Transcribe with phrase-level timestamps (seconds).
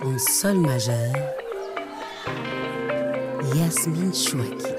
[0.00, 1.12] en sol majeur,
[3.54, 4.72] Yasmine Chouaki.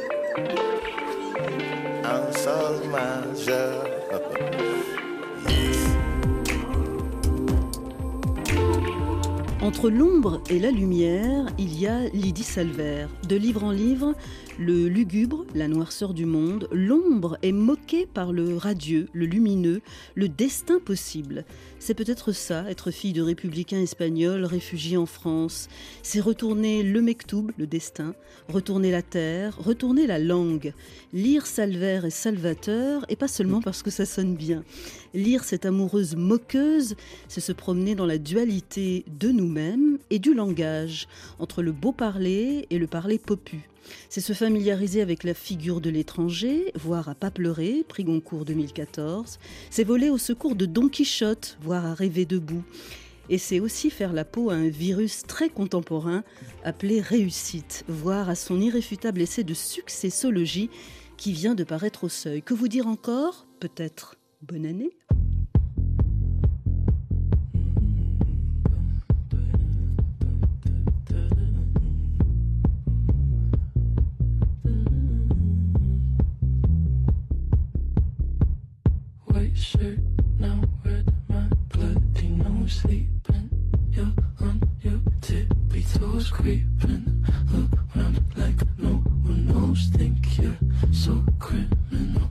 [2.06, 3.90] En sol majeur.
[9.62, 13.08] Entre l'ombre et la lumière, il y a Lydie Salver.
[13.28, 14.14] De livre en livre,
[14.58, 19.82] le lugubre, la noirceur du monde, l'ombre est moquée par le radieux, le lumineux,
[20.16, 21.44] le destin possible.
[21.78, 25.68] C'est peut-être ça, être fille de républicains espagnols réfugiés en France.
[26.04, 28.16] C'est retourner le mektoub, le destin,
[28.48, 30.74] retourner la terre, retourner la langue.
[31.12, 34.64] Lire Salver et Salvateur, et pas seulement parce que ça sonne bien.
[35.14, 36.96] Lire cette amoureuse moqueuse,
[37.28, 39.50] c'est se promener dans la dualité de nous-mêmes
[40.10, 41.08] et du langage,
[41.40, 43.70] entre le beau parler et le parler popu.
[44.10, 49.40] C'est se familiariser avec la figure de l'étranger, voir à pas pleurer, prix Goncourt 2014.
[49.70, 52.64] C'est voler au secours de Don Quichotte, voir à rêver debout.
[53.30, 56.24] Et c'est aussi faire la peau à un virus très contemporain
[56.64, 60.70] appelé réussite, voir à son irréfutable essai de successologie
[61.18, 62.42] qui vient de paraître au seuil.
[62.42, 63.46] Que vous dire encore?
[63.60, 64.92] Peut-être bonne année
[79.60, 80.00] shirt
[81.28, 81.50] my
[82.68, 83.50] sleeping
[84.40, 85.00] on your
[86.32, 87.26] creeping
[87.96, 88.94] around like no
[89.28, 89.90] one knows.
[89.94, 90.58] Think you're
[90.94, 92.30] so criminal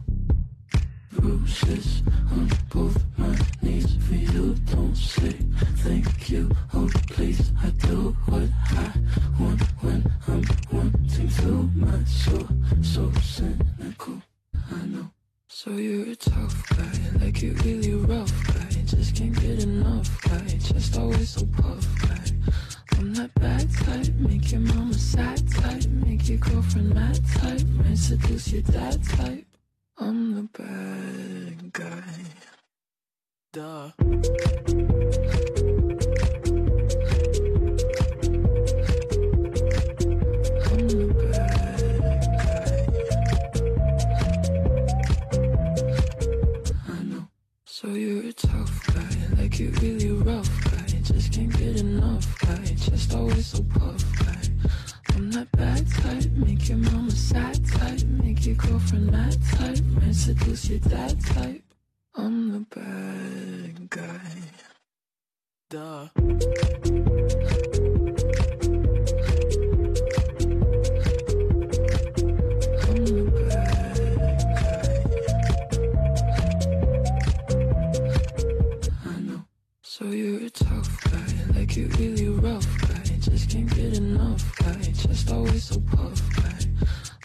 [83.98, 86.58] enough guy, just always so puff guy.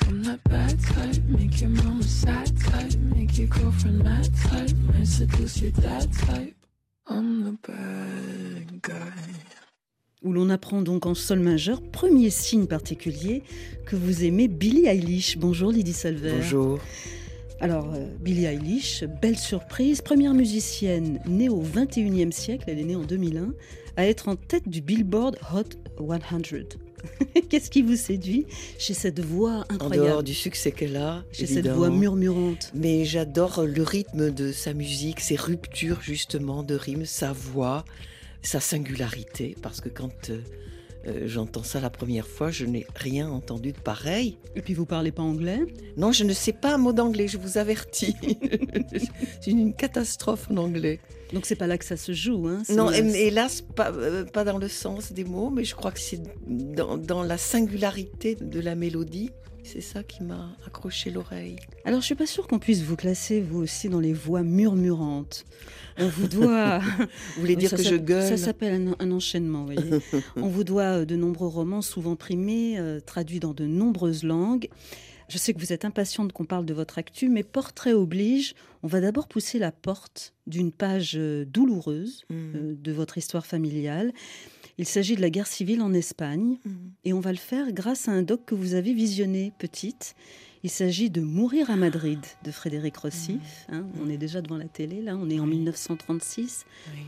[0.07, 5.07] I'm that bad type, make your mama sad type, make your girlfriend mad type, might
[5.07, 6.56] seduce your dad type.
[7.07, 9.13] I'm the bad guy.
[10.23, 13.44] où l'on apprend donc en sol majeur, premier signe particulier,
[13.85, 15.38] que vous aimez Billie Eilish.
[15.38, 16.35] Bonjour Lydie Salver.
[16.38, 16.79] Bonjour.
[17.59, 22.95] Alors, euh, Billie Eilish, belle surprise, première musicienne née au 21e siècle, elle est née
[22.95, 23.53] en 2001,
[23.95, 26.78] à être en tête du Billboard Hot 100.
[27.50, 28.46] Qu'est-ce qui vous séduit
[28.78, 32.72] chez cette voix En incroyable dehors du succès qu'elle a, Chez cette voix murmurante.
[32.74, 37.84] Mais j'adore le rythme de sa musique, ses ruptures justement de rimes, sa voix,
[38.42, 39.56] sa singularité.
[39.62, 40.40] Parce que quand euh,
[41.08, 44.38] euh, j'entends ça la première fois, je n'ai rien entendu de pareil.
[44.56, 45.60] Et puis vous parlez pas anglais?
[45.98, 48.16] Non, je ne sais pas un mot d'anglais, je vous avertis.
[49.42, 51.00] C'est une catastrophe en anglais.
[51.33, 52.47] Donc c'est pas là que ça se joue.
[52.47, 55.91] Hein Non, là- hélas, pas, euh, pas dans le sens des mots, mais je crois
[55.91, 59.31] que c'est dans, dans la singularité de la mélodie.
[59.66, 61.55] C'est ça qui m'a accroché l'oreille.
[61.85, 65.45] Alors je suis pas sûre qu'on puisse vous classer vous aussi dans les voix murmurantes.
[65.97, 66.79] On vous doit.
[67.35, 70.00] Vous voulez dire Ça que je gueule Ça s'appelle un, un enchaînement, vous voyez.
[70.36, 74.69] On vous doit euh, de nombreux romans, souvent primés, euh, traduits dans de nombreuses langues.
[75.33, 78.53] Je sais que vous êtes impatiente qu'on parle de votre actu, mais portrait oblige,
[78.83, 82.33] on va d'abord pousser la porte d'une page euh, douloureuse Mm.
[82.35, 84.13] euh, de votre histoire familiale.
[84.77, 86.69] Il s'agit de la guerre civile en Espagne, Mm.
[87.06, 90.13] et on va le faire grâce à un doc que vous avez visionné petite.
[90.62, 93.65] Il s'agit de Mourir à Madrid de Frédéric Rossif.
[93.69, 93.88] hein.
[94.00, 96.65] on est déjà devant la télé, là, on est en 1936.
[96.94, 97.01] Oui.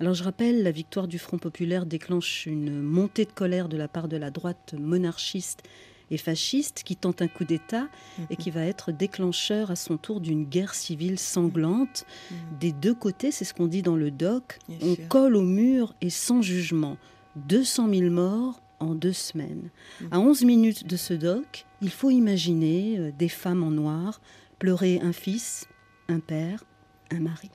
[0.00, 3.88] Alors je rappelle, la victoire du Front populaire déclenche une montée de colère de la
[3.88, 5.62] part de la droite monarchiste
[6.10, 7.88] et fasciste qui tente un coup d'État
[8.30, 12.04] et qui va être déclencheur à son tour d'une guerre civile sanglante.
[12.30, 12.36] Mhm.
[12.60, 15.08] Des deux côtés, c'est ce qu'on dit dans le doc, Bien on sûr.
[15.08, 16.96] colle au mur et sans jugement.
[17.36, 19.70] 200 000 morts en deux semaines.
[20.10, 24.20] À 11 minutes de ce doc, il faut imaginer euh, des femmes en noir
[24.58, 25.66] pleurer un fils,
[26.08, 26.64] un père,
[27.10, 27.50] un mari.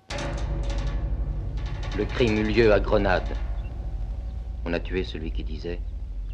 [1.97, 3.27] Le crime eut lieu à Grenade.
[4.65, 5.79] On a tué celui qui disait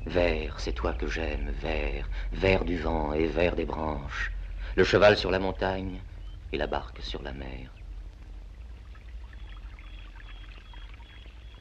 [0.06, 4.32] Vert, c'est toi que j'aime, vert, vert du vent et vert des branches,
[4.76, 6.02] le cheval sur la montagne
[6.52, 7.72] et la barque sur la mer.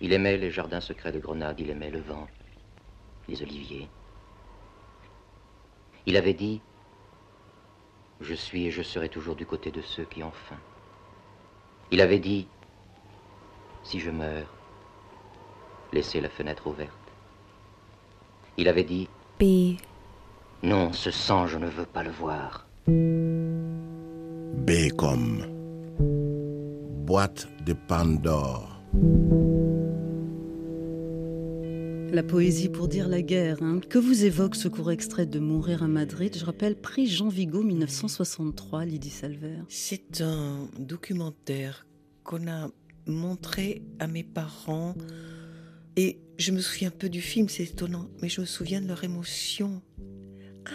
[0.01, 2.29] Il aimait les jardins secrets de Grenade, il aimait le vent,
[3.29, 3.89] les oliviers.
[6.07, 6.61] Il avait dit
[8.21, 10.61] Je suis et je serai toujours du côté de ceux qui ont faim.
[11.91, 12.47] Il avait dit
[13.83, 14.55] Si je meurs,
[15.93, 17.00] laissez la fenêtre ouverte.
[18.61, 19.09] Il avait dit
[19.41, 19.77] B.
[20.63, 22.69] Non, ce sang, je ne veux pas le voir.
[22.87, 25.47] B comme
[27.07, 28.83] boîte de Pandore.
[32.13, 33.63] La poésie pour dire la guerre.
[33.63, 33.81] hein.
[33.89, 36.37] Que vous évoque ce court extrait de Mourir à Madrid?
[36.39, 39.57] Je rappelle, prix Jean Vigo 1963, Lydie Salver.
[39.71, 41.87] C'est un documentaire
[42.25, 42.69] qu'on a
[43.07, 44.95] montré à mes parents.
[45.97, 49.05] Et je me souviens peu du film, c'est étonnant, mais je me souviens de leur
[49.05, 49.83] émotion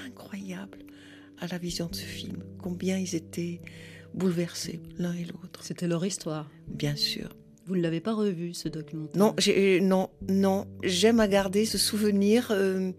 [0.05, 0.79] incroyable
[1.39, 2.43] à la vision de ce film.
[2.61, 3.61] Combien ils étaient
[4.13, 5.63] bouleversés l'un et l'autre.
[5.63, 6.49] C'était leur histoire.
[6.67, 7.35] Bien sûr.
[7.65, 9.19] Vous ne l'avez pas revu, ce documentaire?
[9.19, 10.67] Non, j'ai, non, non.
[10.83, 12.91] J'aime à garder ce souvenir euh,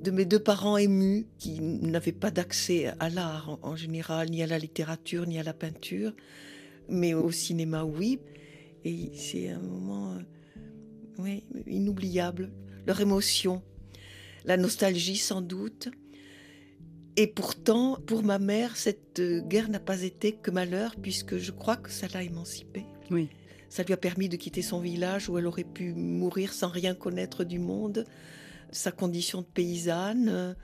[0.00, 4.42] de mes deux parents émus qui n'avaient pas d'accès à l'art en, en général, ni
[4.42, 6.12] à la littérature, ni à la peinture,
[6.88, 8.18] mais au cinéma, oui.
[8.84, 10.20] Et c'est un moment, euh,
[11.18, 12.50] oui, inoubliable.
[12.86, 13.62] Leur émotion,
[14.44, 15.88] la nostalgie sans doute.
[17.16, 21.50] Et pourtant, pour ma mère, cette euh, guerre n'a pas été que malheur, puisque je
[21.50, 22.84] crois que ça l'a émancipée.
[23.10, 23.28] Oui.
[23.70, 26.94] Ça lui a permis de quitter son village où elle aurait pu mourir sans rien
[26.94, 28.04] connaître du monde,
[28.70, 30.28] sa condition de paysanne.
[30.28, 30.54] euh,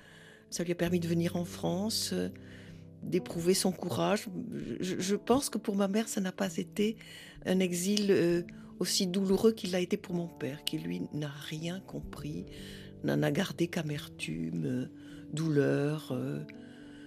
[0.50, 2.28] Ça lui a permis de venir en France, euh,
[3.02, 4.26] d'éprouver son courage.
[4.80, 6.96] Je, pense que pour ma mère, ça n'a pas été
[7.46, 8.44] un exil
[8.82, 12.46] aussi douloureux qu'il l'a été pour mon père, qui lui n'a rien compris,
[13.04, 14.86] n'en a gardé qu'amertume, euh,
[15.32, 16.10] douleur.
[16.10, 16.40] euh,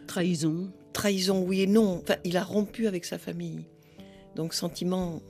[0.07, 0.71] Trahison.
[0.93, 1.99] trahison, oui et non.
[2.01, 3.65] Enfin, il a rompu avec sa famille.
[4.35, 5.21] Donc, sentiment,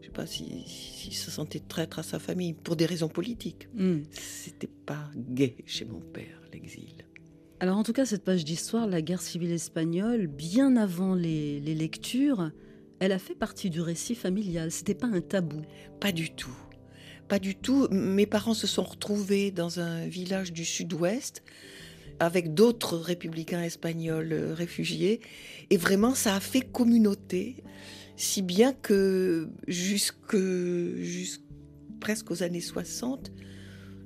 [0.00, 3.68] je sais pas si, si se sentait traître à sa famille pour des raisons politiques.
[3.74, 4.00] Hmm.
[4.10, 7.06] C'était pas gai chez mon père, l'exil.
[7.60, 11.76] Alors en tout cas, cette page d'histoire, la guerre civile espagnole, bien avant les, les
[11.76, 12.50] lectures,
[13.02, 14.70] elle a fait partie du récit familial.
[14.70, 15.62] C'était pas un tabou.
[15.98, 16.56] Pas du tout.
[17.26, 17.88] Pas du tout.
[17.90, 21.42] Mes parents se sont retrouvés dans un village du sud-ouest
[22.20, 25.20] avec d'autres républicains espagnols euh, réfugiés.
[25.70, 27.64] Et vraiment, ça a fait communauté,
[28.14, 30.36] si bien que jusque,
[31.98, 33.32] presque aux années 60,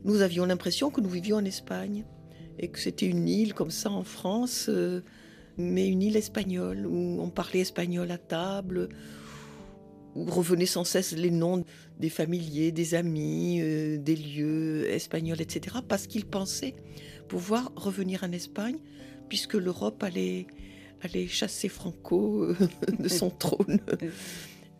[0.04, 2.06] nous avions l'impression que nous vivions en Espagne
[2.58, 5.02] et que c'était une île comme ça en France, euh,
[5.58, 8.88] mais une île espagnole où on parlait espagnol à table,
[10.14, 11.64] où revenaient sans cesse les noms
[11.99, 16.75] des familiers, des amis, euh, des lieux espagnols, etc., parce qu'ils pensaient
[17.29, 18.79] pouvoir revenir en Espagne,
[19.29, 20.47] puisque l'Europe allait,
[21.29, 22.56] chasser Franco euh,
[22.99, 23.81] de son trône.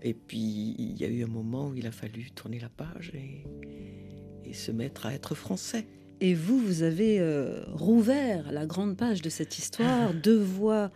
[0.03, 3.13] Et puis, il y a eu un moment où il a fallu tourner la page
[3.15, 5.87] et se mettre à être français.
[6.21, 10.15] Et vous, vous avez euh, rouvert la grande page de cette histoire.
[10.15, 10.91] Deux voix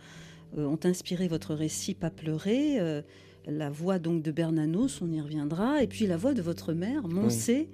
[0.57, 2.79] euh, ont inspiré votre récit Pas pleurer.
[2.79, 3.01] euh,
[3.47, 7.07] la voix donc de Bernanos, on y reviendra, et puis la voix de votre mère,
[7.07, 7.69] Moncé,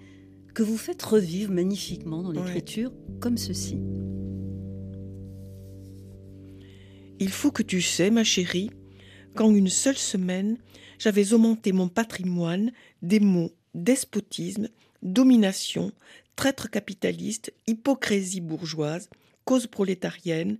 [0.54, 2.38] que vous faites revivre magnifiquement dans Oui.
[2.38, 3.78] l'écriture, comme ceci.
[7.20, 8.70] Il faut que tu sais, ma chérie,
[9.36, 10.58] qu'en une seule semaine,
[11.00, 14.70] j'avais augmenté mon patrimoine des mots despotisme,
[15.04, 15.92] domination,
[16.38, 19.10] traître capitaliste, hypocrisie bourgeoise,
[19.44, 20.60] cause prolétarienne,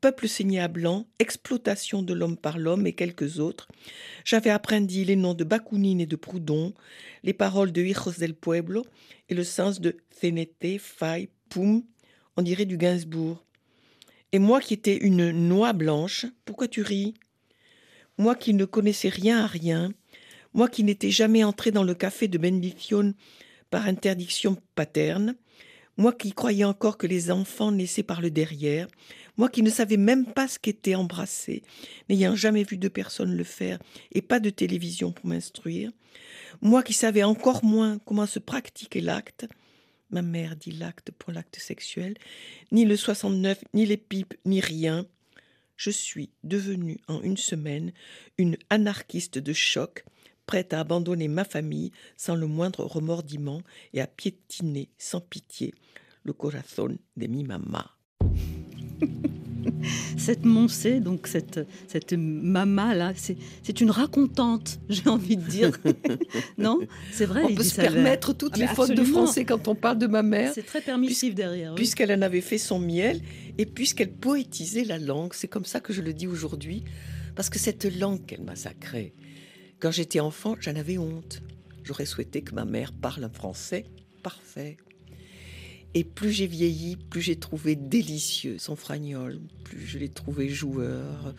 [0.00, 3.68] peuple saigné à blanc, exploitation de l'homme par l'homme et quelques autres.
[4.24, 6.74] J'avais apprendi les noms de Bakounine et de Proudhon,
[7.22, 8.84] les paroles de Hijos del Pueblo
[9.28, 11.84] et le sens de Fenete, Faille, Poum,
[12.36, 13.44] on dirait du Gainsbourg.
[14.32, 17.14] Et moi qui étais une noix blanche, pourquoi tu ris?
[18.18, 19.92] Moi qui ne connaissais rien à rien,
[20.52, 22.38] moi qui n'étais jamais entré dans le café de
[23.72, 25.34] par interdiction paterne,
[25.96, 28.86] moi qui croyais encore que les enfants naissaient par le derrière,
[29.38, 31.62] moi qui ne savais même pas ce qu'était embrasser,
[32.10, 33.78] n'ayant jamais vu deux personnes le faire
[34.12, 35.90] et pas de télévision pour m'instruire,
[36.60, 39.48] moi qui savais encore moins comment se pratiquait l'acte,
[40.10, 42.14] ma mère dit l'acte pour l'acte sexuel,
[42.72, 45.06] ni le 69, ni les pipes, ni rien,
[45.76, 47.92] je suis devenue en une semaine
[48.36, 50.04] une anarchiste de choc,
[50.46, 53.62] prête à abandonner ma famille sans le moindre remordiment
[53.94, 55.74] et à piétiner sans pitié
[56.24, 57.90] le corazón de mi mamá.
[60.16, 65.70] Cette Moncé, donc cette, cette mama là, c'est c'est une racontante, j'ai envie de dire.
[66.58, 66.80] non?
[67.12, 69.98] C'est vrai, On peut se permettre toutes Ah, les fautes de français quand on parle
[69.98, 71.70] de ma mère, C'est très permissif derrière.
[71.72, 71.76] oui.
[71.76, 73.20] puisqu'elle en avait fait son miel
[73.58, 75.32] et puisqu'elle poétisait la langue.
[75.34, 76.84] C'est comme ça que je le dis aujourd'hui,
[77.34, 79.12] parce que cette langue qu'elle massacrait,
[79.82, 81.42] quand j'étais enfant, j'en avais honte.
[81.82, 83.84] J'aurais souhaité que ma mère parle un français
[84.22, 84.76] parfait.
[85.94, 91.34] Et plus j'ai vieilli, plus j'ai trouvé délicieux son fragnol, plus je l'ai trouvé joueur,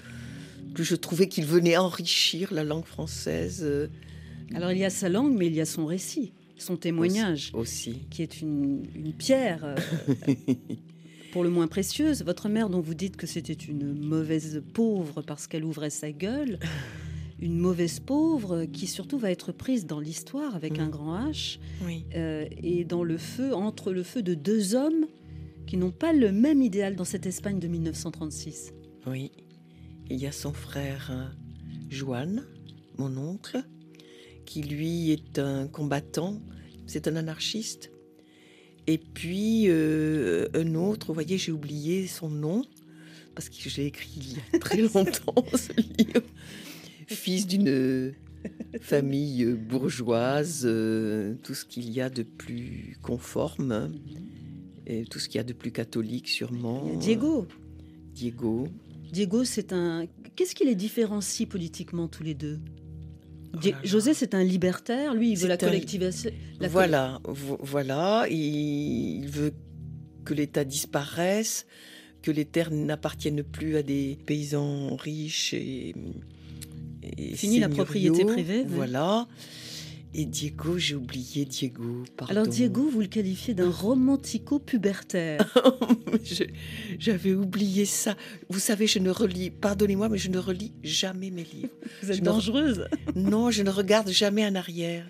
[0.73, 3.89] plus je trouvais qu'il venait enrichir la langue française
[4.53, 8.01] Alors il y a sa langue, mais il y a son récit, son témoignage, aussi.
[8.11, 9.63] qui est une, une pierre.
[9.63, 9.75] euh,
[11.31, 15.47] Pour le moins précieuse, votre mère dont vous dites que c'était une mauvaise pauvre parce
[15.47, 16.59] qu'elle ouvrait sa gueule,
[17.43, 20.81] une mauvaise pauvre qui surtout va être prise dans l'histoire avec Mm.
[20.81, 22.05] un grand H Oui.
[22.15, 25.05] euh, et dans le feu, entre le feu de deux hommes
[25.67, 28.73] qui n'ont pas le même idéal dans cette Espagne de 1936.
[29.07, 29.31] Oui.
[30.09, 31.25] Il y a son frère euh,
[31.89, 32.45] Juan,
[32.97, 33.61] mon oncle,
[34.45, 36.41] qui lui est un combattant,
[36.87, 37.91] c'est un anarchiste.
[38.87, 42.63] Et puis euh, un autre, vous voyez, j'ai oublié son nom,
[43.35, 46.21] parce que je l'ai écrit il y a très longtemps, ce livre.
[47.07, 48.13] Fils d'une
[48.81, 53.91] famille bourgeoise, euh, tout ce qu'il y a de plus conforme, hein,
[54.85, 56.83] et tout ce qu'il y a de plus catholique sûrement.
[56.99, 57.47] Diego.
[58.13, 58.67] Diego.
[59.11, 60.05] Diego, c'est un.
[60.35, 62.59] Qu'est-ce qui les différencie politiquement tous les deux?
[63.55, 63.83] Oh Di- là là.
[63.85, 65.13] José, c'est un libertaire.
[65.13, 66.31] Lui, il veut la un- collectivisation.
[66.61, 69.53] voilà, vo- voilà, il veut
[70.25, 71.65] que l'État disparaisse,
[72.23, 75.93] que les terres n'appartiennent plus à des paysans riches et,
[77.17, 78.63] et Fini la propriété privée.
[78.67, 79.27] Voilà.
[80.15, 82.03] Et Diego, j'ai oublié Diego.
[82.15, 82.31] Pardon.
[82.31, 85.51] Alors Diego, vous le qualifiez d'un romantico-pubertaire.
[86.23, 86.43] Je-
[86.99, 88.15] J'avais oublié ça.
[88.49, 91.73] Vous savez, je ne relis, pardonnez-moi, mais je ne relis jamais mes livres.
[92.03, 92.85] Vous êtes Je dangereuse.
[93.15, 95.07] Non, je ne regarde jamais en arrière.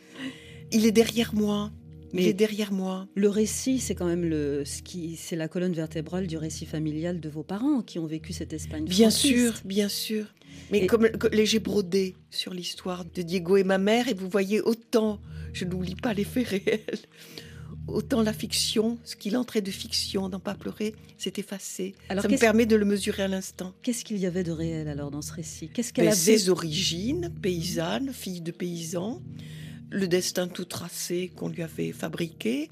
[0.71, 1.71] Il est derrière moi.
[2.13, 3.07] Mais- est derrière moi.
[3.15, 7.19] Le récit, c'est quand même le, ce qui, c'est la colonne vertébrale du récit familial
[7.19, 8.85] de vos parents qui ont vécu cette Espagne.
[8.85, 10.25] Bien sûr, bien sûr.
[10.71, 11.07] Mais Et- comme
[11.43, 15.19] j'ai brodé sur l'histoire de Diego et ma mère, et vous voyez autant,
[15.53, 16.81] je n'oublie pas les faits réels,
[17.87, 21.95] autant la fiction, ce qu'il entrait de fiction dans Pas pleurer, s'est effacé.
[22.09, 23.73] Alors Ça me permet de le mesurer à l'instant.
[23.81, 25.69] qu'est-ce qu'il y avait de réel alors dans ce récit?
[25.73, 29.21] Qu'est-ce qu'elle Mais avait Ses origines, paysanne, fille de paysan,
[29.93, 32.69] le destin tout tracé qu'on lui avait fabriqué,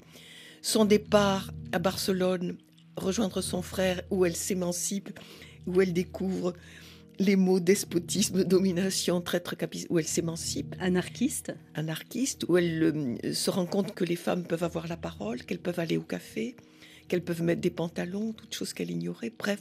[0.60, 2.56] son départ à Barcelone,
[2.96, 5.18] rejoindre son frère où elle s'émancipe,
[5.66, 6.52] où elle découvre
[7.20, 13.50] les mots despotisme, domination, traître, capice, où elle s'émancipe, anarchiste anarchiste, où elle euh, se
[13.50, 16.56] rend compte que les femmes peuvent avoir la parole, qu'elles peuvent aller au café,
[17.06, 19.32] qu'elles peuvent mettre des pantalons, toutes choses qu'elle ignorait.
[19.38, 19.60] Bref,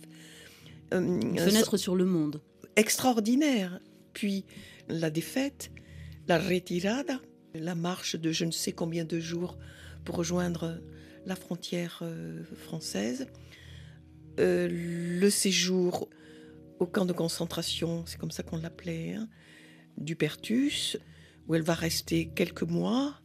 [0.93, 2.41] euh, Une un fenêtre sur le monde.
[2.75, 3.79] extraordinaire.
[4.13, 4.45] Puis
[4.89, 5.71] la défaite,
[6.27, 7.19] la retirada,
[7.53, 9.57] la marche de je ne sais combien de jours
[10.05, 10.81] pour rejoindre
[11.25, 13.27] la frontière euh, française,
[14.39, 14.69] Euh,
[15.19, 16.07] le séjour
[16.79, 19.27] au camp de concentration, c'est comme ça qu'on l'appelait, hein,
[19.97, 20.97] du Pertus,
[21.47, 23.19] où elle va rester quelques mois,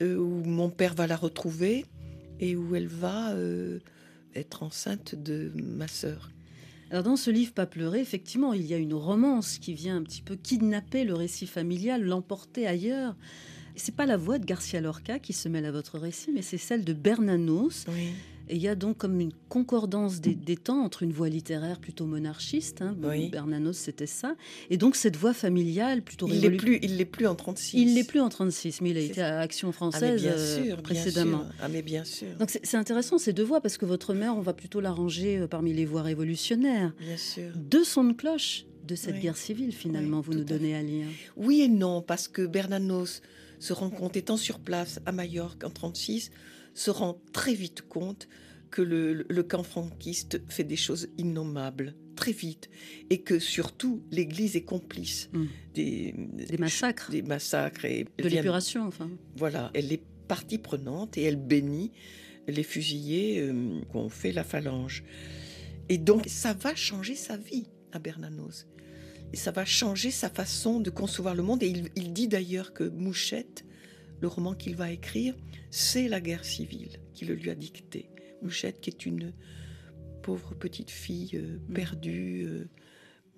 [0.00, 1.86] euh, où mon père va la retrouver
[2.38, 3.34] et où elle va
[4.36, 6.30] être enceinte de ma sœur.
[6.90, 10.02] Alors dans ce livre Pas pleurer, effectivement, il y a une romance qui vient un
[10.02, 13.14] petit peu kidnapper le récit familial, l'emporter ailleurs.
[13.76, 16.58] C'est pas la voix de Garcia Lorca qui se mêle à votre récit, mais c'est
[16.58, 17.86] celle de Bernanos.
[18.48, 21.78] Et il y a donc comme une concordance des, des temps entre une voix littéraire
[21.80, 23.28] plutôt monarchiste, hein, Oui.
[23.28, 24.36] Bernanos c'était ça,
[24.70, 27.78] et donc cette voix familiale plutôt Il n'est révolu- plus, il l'est plus en 36.
[27.80, 30.64] Il l'est plus en 36, mais il a été à Action Ah, française bien euh,
[30.64, 31.44] bien précédemment.
[31.44, 31.54] sûr.
[31.60, 34.40] Ah mais bien sûr, Donc c'est intéressant ces deux voix parce que votre mère, on
[34.40, 36.92] va plutôt la ranger euh, parmi les voix révolutionnaires.
[37.00, 37.50] bien sûr.
[37.56, 39.20] Deux sons de cloche de cette Oui.
[39.20, 41.06] guerre civile finalement, Oui, vous nous à donnez à lire.
[41.36, 43.20] Oui et non, parce que Bernanos
[43.60, 46.30] se rend compte, étant sur place à Majorque en 36,
[46.78, 48.28] se rend très vite compte
[48.70, 52.68] que le, le camp franquiste fait des choses innommables, très vite,
[53.10, 55.44] et que surtout l'Église est complice Mm.
[55.74, 56.14] des,
[56.48, 59.10] Des massacres, des massacres et de l'épuration enfin.
[59.36, 61.90] Voilà, elle est partie prenante et elle bénit
[62.46, 65.02] les fusillés euh, qu'ont fait la phalange.
[65.88, 68.66] Et donc, ça va changer sa vie à Bernanos.
[69.32, 71.62] Et ça va changer sa façon de concevoir le monde.
[71.62, 73.64] Et il, il dit d'ailleurs que Mouchette,
[74.20, 75.34] le roman qu'il va écrire,
[75.70, 78.08] c'est la guerre civile qui le lui a dicté.
[78.42, 79.32] Mouchette, qui est une
[80.22, 82.68] pauvre petite fille euh, perdue, euh,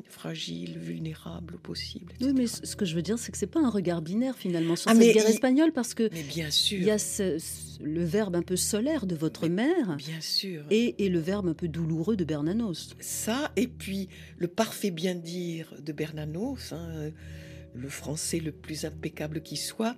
[0.08, 2.12] fragile, vulnérable au possible.
[2.20, 4.74] Oui, mais ce que je veux dire, c'est que c'est pas un regard binaire finalement
[4.76, 7.82] sur Ah, cette guerre il- espagnole, parce que Mais bien il y a ce- ce-
[7.82, 10.64] le verbe un peu solaire de votre mère bien sûr.
[10.70, 12.96] et, et le verbe un peu douloureux de Bernanos.
[12.98, 14.08] Ça, et puis
[14.38, 17.10] le parfait bien dire de Bernanos, hein, euh,
[17.74, 19.96] le français le plus impeccable qui soit,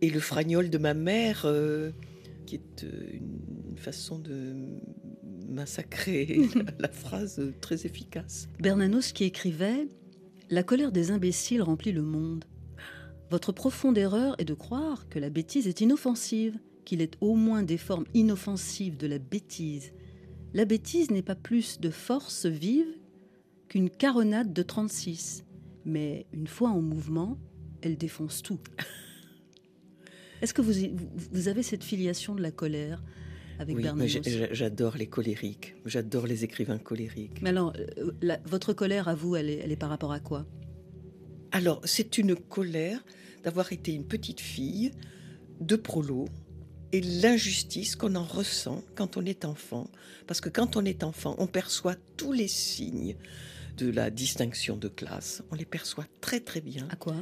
[0.00, 1.90] et le fragnol de ma mère, euh,
[2.46, 3.18] qui est euh,
[3.70, 4.54] une façon de
[5.48, 6.48] massacrer
[6.78, 8.48] la phrase très efficace.
[8.60, 9.88] Bernanos qui écrivait
[10.50, 12.44] La colère des imbéciles remplit le monde.
[13.30, 17.62] Votre profonde erreur est de croire que la bêtise est inoffensive, qu'il est au moins
[17.62, 19.92] des formes inoffensives de la bêtise.
[20.54, 22.86] La bêtise n'est pas plus de force vive
[23.68, 25.44] qu'une caronade de 36,
[25.84, 27.36] mais une fois en mouvement,
[27.82, 28.60] elle défonce tout.
[30.42, 33.02] Est-ce que vous, avez cette filiation de la colère
[33.58, 34.20] avec Oui,
[34.52, 37.40] j'adore les colériques, j'adore les écrivains colériques.
[37.42, 40.20] Mais alors, euh, la- votre colère à vous, elle est, elle est par rapport à
[40.20, 40.46] quoi?
[41.52, 43.02] Alors, c'est une colère
[43.44, 44.90] d'avoir été une petite fille
[45.60, 46.26] de prolo
[46.92, 49.88] et l'injustice qu'on en ressent quand on est enfant.
[50.26, 53.16] Parce que quand on est enfant, on perçoit tous les signes
[53.78, 55.42] de la distinction de classe.
[55.50, 56.88] On les perçoit très très bien.
[56.90, 57.16] À quoi?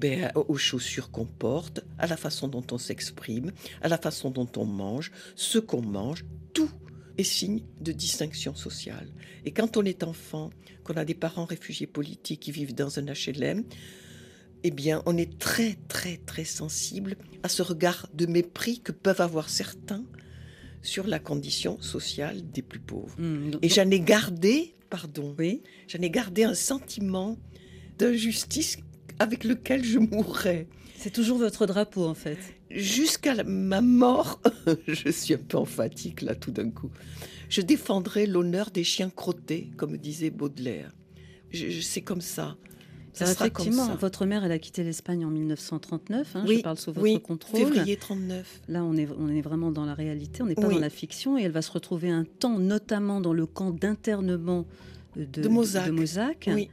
[0.00, 3.52] Ben, aux chaussures qu'on porte, à la façon dont on s'exprime,
[3.82, 6.70] à la façon dont on mange, ce qu'on mange, tout
[7.18, 9.08] est signe de distinction sociale.
[9.44, 10.50] Et quand on est enfant,
[10.84, 13.64] qu'on a des parents réfugiés politiques qui vivent dans un HLM,
[14.62, 19.20] eh bien, on est très, très, très sensible à ce regard de mépris que peuvent
[19.20, 20.04] avoir certains
[20.82, 23.16] sur la condition sociale des plus pauvres.
[23.18, 25.62] Donc- Et j'en ai gardé, pardon, Oui.
[25.88, 27.36] j'en ai gardé un sentiment
[27.98, 28.78] d'injustice
[29.20, 30.66] avec lequel je mourrais.
[30.96, 32.38] C'est toujours votre drapeau, en fait.
[32.70, 34.40] Jusqu'à ma mort,
[34.88, 36.90] je suis un peu emphatique là tout d'un coup,
[37.48, 40.92] je défendrai l'honneur des chiens crottés, comme disait Baudelaire.
[41.50, 42.56] Je, je- c'est comme ça.
[43.12, 43.94] Ça Alors, sera comme effectivement, ça.
[43.96, 46.36] votre mère, elle a quitté l'Espagne en 1939.
[46.36, 47.58] hein, Oui, je parle sous votre oui, contrôle.
[47.72, 48.60] Février 39.
[48.68, 50.74] Là, on est, on est vraiment dans la réalité, on n'est pas Oui.
[50.76, 51.36] dans la fiction.
[51.36, 54.64] Et elle va se retrouver un temps, notamment dans le camp d'internement
[55.18, 55.86] euh, de, De Mozac.
[55.86, 56.50] de Mozac.
[56.54, 56.70] Oui.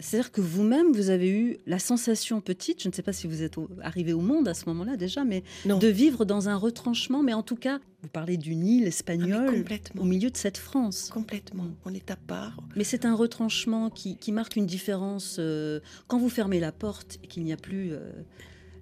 [0.00, 3.42] C'est-à-dire que vous-même, vous avez eu la sensation petite, je ne sais pas si vous
[3.42, 5.78] êtes arrivé au monde à ce moment-là déjà, mais Non.
[5.78, 7.22] de vivre dans un retranchement.
[7.22, 9.64] Mais en tout cas, vous parlez d'une île Ah, espagnole
[9.98, 11.10] au milieu de cette France.
[11.12, 11.66] Complètement.
[11.84, 12.56] On est à part.
[12.76, 17.18] Mais c'est un retranchement qui, qui marque une différence euh, quand vous fermez la porte
[17.24, 17.98] et qu'il n'y a plus euh,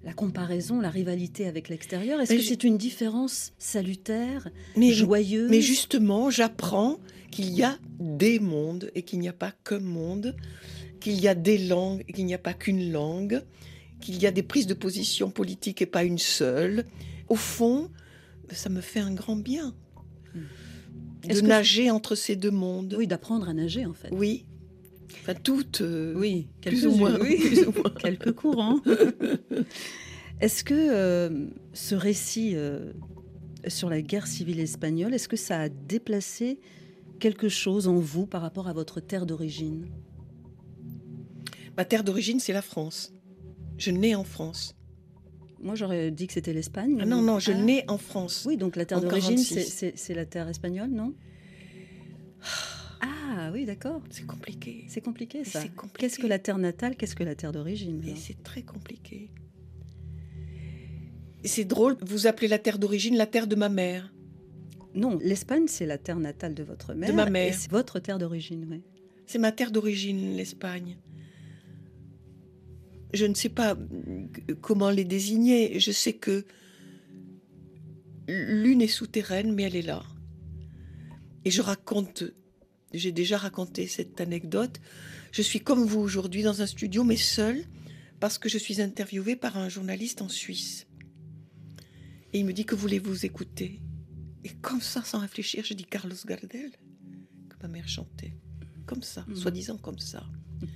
[0.03, 2.21] la comparaison, la rivalité avec l'extérieur.
[2.21, 6.99] Est-ce que je- c'est une différence salutaire, Mais, joyeuse mais justement, j'apprends
[7.31, 10.35] qu'il y a des mondes et qu'il n'y a pas qu'un monde,
[11.07, 13.41] qu'il y a des langues et qu'il n'y a pas qu'une langue,
[14.01, 16.85] qu'il y a des prises de position politiques et pas une seule.
[17.29, 17.89] Au fond,
[18.51, 19.73] ça me fait un grand bien
[21.23, 22.93] de nager entre ces deux mondes.
[22.97, 24.09] Oui, d'apprendre à nager en fait.
[24.11, 24.43] Oui.
[25.21, 25.79] Enfin, toutes.
[25.79, 27.17] euh, Oui, plus quelques- ou moins.
[27.21, 27.37] oui.
[27.39, 27.89] plus ou moins.
[28.01, 28.79] quelques courants.
[30.41, 32.91] est-ce que euh, ce récit euh,
[33.67, 36.59] sur la guerre civile espagnole, est-ce que ça a déplacé
[37.19, 39.87] quelque chose en vous par rapport à votre terre d'origine?
[41.77, 43.13] Ma terre d'origine, c'est la France.
[43.77, 44.75] Je nais en France.
[45.59, 46.97] Moi, j'aurais dit que c'était l'Espagne.
[47.01, 47.55] Ah non, non, je Ah.
[47.55, 48.45] nais en France.
[48.47, 49.93] Oui, donc la terre d'origine, 46.
[49.95, 51.13] c'est- la terre espagnole, non?
[53.01, 54.01] Ah oui, d'accord.
[54.09, 54.85] C'est compliqué.
[54.87, 55.61] C'est compliqué ça.
[55.61, 55.99] C'est compliqué.
[55.99, 58.01] Qu'est-ce que la terre natale Qu'est-ce que la terre d'origine?
[58.15, 59.31] C'est très compliqué.
[61.43, 64.13] C'est drôle, vous appelez la terre d'origine la terre de ma mère.
[64.95, 67.13] Non, l'Espagne, c'est la terre natale de votre mère.
[67.13, 67.53] ma mère.
[67.53, 68.81] C'est votre terre d'origine, oui.
[69.27, 70.97] C'est ma terre d'origine, l'Espagne.
[73.13, 73.77] Je ne sais pas
[74.61, 75.79] comment les désigner.
[75.79, 76.45] Je sais que
[78.27, 80.03] l'une est souterraine, mais elle est là.
[81.45, 82.23] Et je raconte,
[82.93, 84.79] j'ai déjà raconté cette anecdote.
[85.31, 87.63] Je suis comme vous aujourd'hui dans un studio, mais seule,
[88.19, 90.87] parce que je suis interviewée par un journaliste en Suisse.
[92.33, 93.81] Et il me dit que voulez-vous écouter
[94.43, 96.71] Et comme ça, sans réfléchir, je dis Carlos Gardel,
[97.49, 98.33] que ma mère chantait.
[98.85, 99.35] Comme ça, Mhm.
[99.35, 100.25] soi-disant comme ça.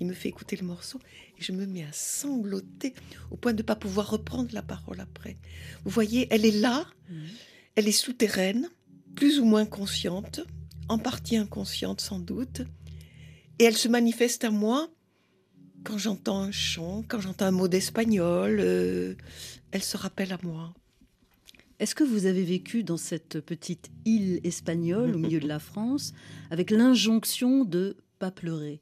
[0.00, 0.98] Il me fait écouter le morceau
[1.38, 2.94] et je me mets à sangloter
[3.30, 5.36] au point de ne pas pouvoir reprendre la parole après.
[5.84, 6.86] Vous voyez, elle est là,
[7.74, 8.68] elle est souterraine,
[9.14, 10.40] plus ou moins consciente,
[10.88, 12.62] en partie inconsciente sans doute,
[13.58, 14.88] et elle se manifeste à moi
[15.84, 19.14] quand j'entends un chant, quand j'entends un mot d'espagnol, euh,
[19.70, 20.74] elle se rappelle à moi.
[21.78, 26.12] Est-ce que vous avez vécu dans cette petite île espagnole au milieu de la France
[26.50, 28.80] avec l'injonction de pas pleurer?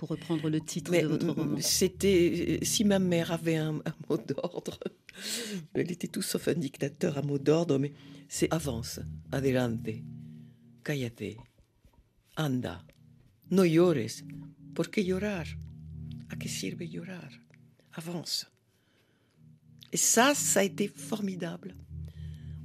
[0.00, 3.94] Pour reprendre le titre Mais de votre roman c'était si ma mère avait un, un
[4.08, 4.80] mot d'ordre,
[5.74, 7.92] elle était tout sauf un dictateur à mot d'ordre, mais
[8.26, 9.90] c'est avance, adelante,
[10.82, 11.36] cállate,
[12.38, 12.82] anda,
[13.50, 14.24] No llores.
[14.74, 15.46] ¿Por qué llorar?
[16.30, 17.30] ¿A qué sirve llorar?
[17.92, 18.46] Avance.
[19.92, 21.74] Et ça, ça a été formidable.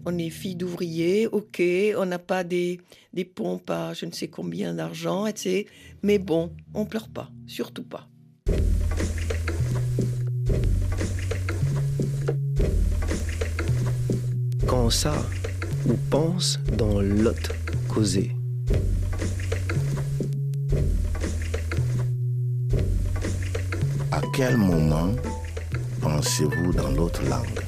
[0.07, 1.63] On est fille d'ouvrier, ok,
[1.97, 2.79] on n'a pas des,
[3.33, 5.65] pompes à je ne sais combien d'argent, etc.
[6.03, 8.07] Mais bon, on pleure pas, surtout pas.
[14.67, 15.15] Quand ça,
[15.87, 17.53] ou pense dans l'autre
[17.87, 18.31] causé.
[24.11, 25.13] À quel moment
[26.01, 27.64] pensez-vous dans l'autre langue?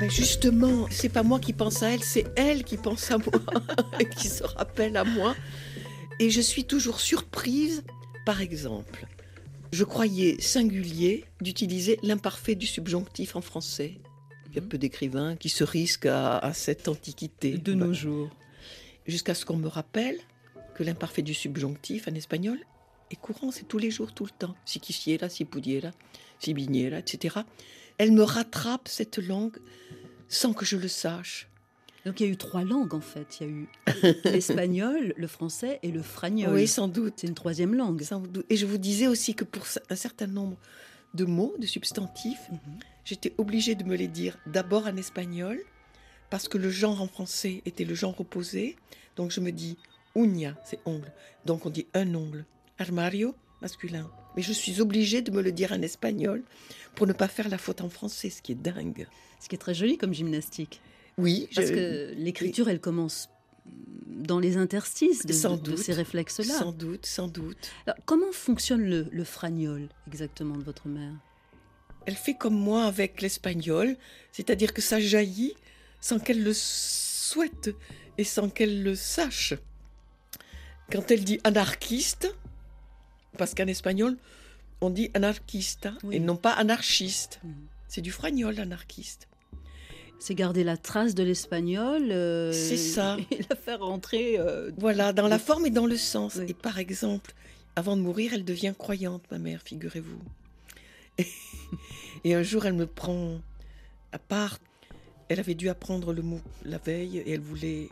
[0.00, 3.42] Ben justement, c'est pas moi qui pense à elle, c'est elle qui pense à moi,
[4.00, 5.34] et qui se rappelle à moi.
[6.20, 7.82] Et je suis toujours surprise,
[8.24, 9.08] par exemple,
[9.72, 13.98] je croyais singulier d'utiliser l'imparfait du subjonctif en français.
[14.50, 17.58] Il y a peu d'écrivains qui se risquent à, à cette antiquité.
[17.58, 18.30] De nos jours.
[19.06, 20.18] Jusqu'à ce qu'on me rappelle
[20.76, 22.58] que l'imparfait du subjonctif en espagnol
[23.10, 24.54] est courant, c'est tous les jours, tout le temps.
[24.64, 25.90] Si quisiera, si pudiera,
[26.38, 27.40] si viniera, etc.
[27.98, 29.58] Elle me rattrape cette langue
[30.28, 31.48] sans que je le sache.
[32.06, 33.40] Donc il y a eu trois langues en fait.
[33.40, 33.68] Il y a eu
[34.24, 36.54] l'espagnol, le français et le fragnol.
[36.54, 37.14] Oui, sans doute.
[37.16, 38.02] C'est une troisième langue.
[38.02, 38.46] Sans doute.
[38.50, 40.56] Et je vous disais aussi que pour un certain nombre
[41.14, 42.58] de mots, de substantifs, Mhm.
[43.04, 45.58] j'étais obligée de me les dire d'abord en espagnol,
[46.30, 48.76] parce que le genre en français était le genre opposé.
[49.16, 49.76] Donc je me dis
[50.14, 51.12] uña, c'est ongle.
[51.46, 52.44] Donc on dit un ongle.
[52.78, 54.08] Armario, masculin.
[54.36, 56.42] Mais je suis obligée de me le dire en espagnol
[56.94, 59.06] pour ne pas faire la faute en français, ce qui est dingue.
[59.40, 60.80] Ce qui est très joli comme gymnastique.
[61.16, 63.28] Oui, Parce je- que l'écriture, elle commence
[64.06, 65.78] dans les interstices de, Sans de- de doute.
[65.78, 66.58] ces réflexes-là.
[66.58, 67.70] sans doute, sans doute.
[67.86, 71.12] Alors, comment fonctionne le, le fragnol exactement de votre mère?
[72.06, 73.96] Elle fait comme moi avec l'espagnol,
[74.32, 75.54] c'est-à-dire que ça jaillit
[76.00, 77.70] sans qu'elle le souhaite
[78.16, 79.54] et sans qu'elle le sache.
[80.90, 82.34] Quand elle dit anarchiste,
[83.36, 84.16] parce qu'en espagnol,
[84.80, 86.16] on dit anarchista Oui.
[86.16, 87.40] et non pas anarchiste.
[87.44, 87.52] Mhm.
[87.88, 89.28] C'est du fragnol, anarchiste.
[90.20, 92.10] C'est garder la trace de l'espagnol.
[92.10, 93.16] euh, C'est ça.
[93.30, 94.36] Et la faire rentrer.
[94.38, 96.36] euh, Voilà, dans la forme et dans le sens.
[96.36, 96.46] Oui.
[96.48, 97.32] Et par exemple,
[97.76, 100.18] avant de mourir, elle devient croyante, ma mère, figurez-vous.
[101.18, 101.26] Et,
[102.24, 103.40] et un jour, elle me prend
[104.12, 104.58] à part.
[105.28, 107.88] Elle avait dû apprendre le mot la veille et elle voulait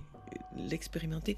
[0.56, 1.36] l'expérimenter.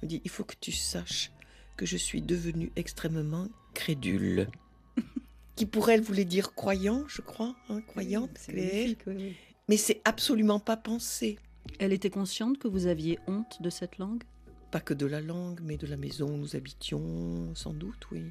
[0.00, 1.30] Elle me dit Il faut que tu saches
[1.78, 4.48] que je suis devenue extrêmement crédule.
[5.56, 8.66] Qui pour elle voulait dire croyant, je crois, hein, croyante, c'est créer.
[8.82, 9.36] magnifique, oui, oui.
[9.68, 11.38] mais c'est absolument pas pensé.
[11.78, 14.22] Elle était consciente que vous aviez honte de cette langue?
[14.70, 18.24] Pas que de la langue, mais de la maison où nous habitions, sans doute, oui.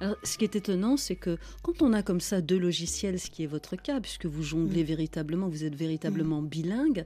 [0.00, 3.30] Alors, ce qui est étonnant, c'est que quand on a comme ça deux logiciels, ce
[3.30, 7.04] qui est votre cas, puisque vous jonglez véritablement, vous êtes véritablement bilingue,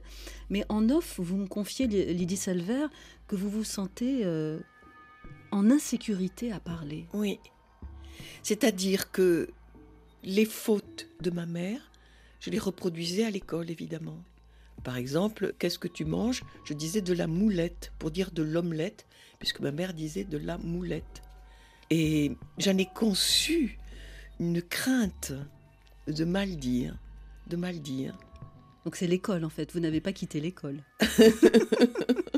[0.49, 2.85] mais en off, vous me confiez, Ly- Lydie Salver,
[3.27, 4.59] que vous vous sentez euh,
[5.51, 7.05] en insécurité à parler.
[7.13, 7.39] Oui.
[8.43, 9.49] C'est-à-dire que
[10.23, 11.91] les fautes de ma mère,
[12.39, 14.17] je les reproduisais à l'école, évidemment.
[14.83, 16.43] Par exemple, qu'est-ce que tu manges?
[16.65, 19.05] Je disais de la moulette pour dire de l'omelette,
[19.39, 21.21] puisque ma mère disait de la moulette.
[21.89, 23.79] Et j'en ai conçu
[24.39, 25.33] une crainte
[26.07, 26.97] de mal dire,
[27.47, 28.17] de mal dire.
[28.85, 29.73] Donc c'est l'école, en fait.
[29.73, 30.83] Vous n'avez pas quitté l'école.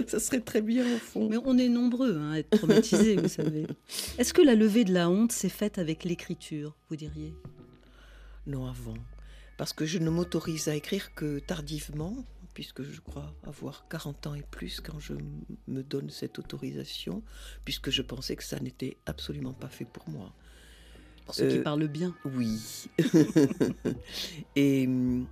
[0.08, 1.28] Ça serait très bien au fond.
[1.28, 3.66] Mais on est nombreux hein, à être traumatisés, vous savez.
[4.18, 7.34] Est-ce que la levée de la honte s'est faite avec l'écriture, vous diriez?
[8.46, 8.94] Non, avant.
[9.56, 12.16] Parce que je ne m'autorise à écrire que tardivement,
[12.54, 15.12] puisque je crois avoir 40 ans et plus quand je
[15.68, 17.22] me donne cette autorisation,
[17.64, 20.32] puisque je pensais que ça n'était absolument pas fait pour moi.
[21.26, 22.14] Pour ceux qui Euh, parlent bien.
[22.24, 22.58] Oui.
[24.56, 25.26] et hum,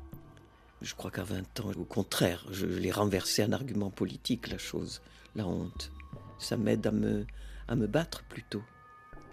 [0.83, 5.01] je crois qu'à 20 ans, au contraire, je l'ai renversé en argument politique, la chose,
[5.35, 5.91] la honte.
[6.39, 7.27] Ça m'aide à me,
[7.67, 8.63] à me battre plutôt.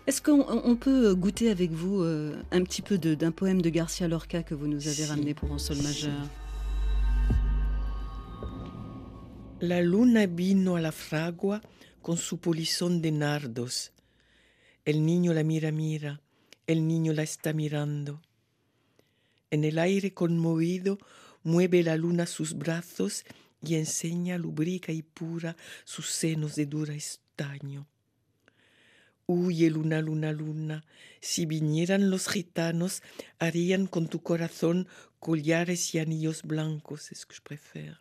[0.08, 4.08] Est-ce qu'on on peut goûter avec vous euh, un petit peu d'un poème de Garcia
[4.08, 5.06] Lorca que vous nous avez Si.
[5.06, 5.84] ramené pour un sol Si.
[5.84, 6.14] majeur?
[9.62, 11.62] La luna vino a la fragua
[12.02, 13.92] con su polizón de nardos.
[14.84, 16.22] El niño la mira, mira,
[16.68, 18.22] el niño la está mirando.
[19.50, 20.98] En el aire conmovido
[21.46, 23.24] mueve la luna sus brazos
[23.62, 25.56] y enseña lubrica y pura
[25.86, 27.88] sus senos de dura estaño.
[29.28, 30.86] Huye luna, luna, luna,
[31.22, 33.02] si vinieran los gitanos,
[33.40, 34.88] harían con tu corazón
[35.20, 37.98] collares y anillos blancos, es que préfère.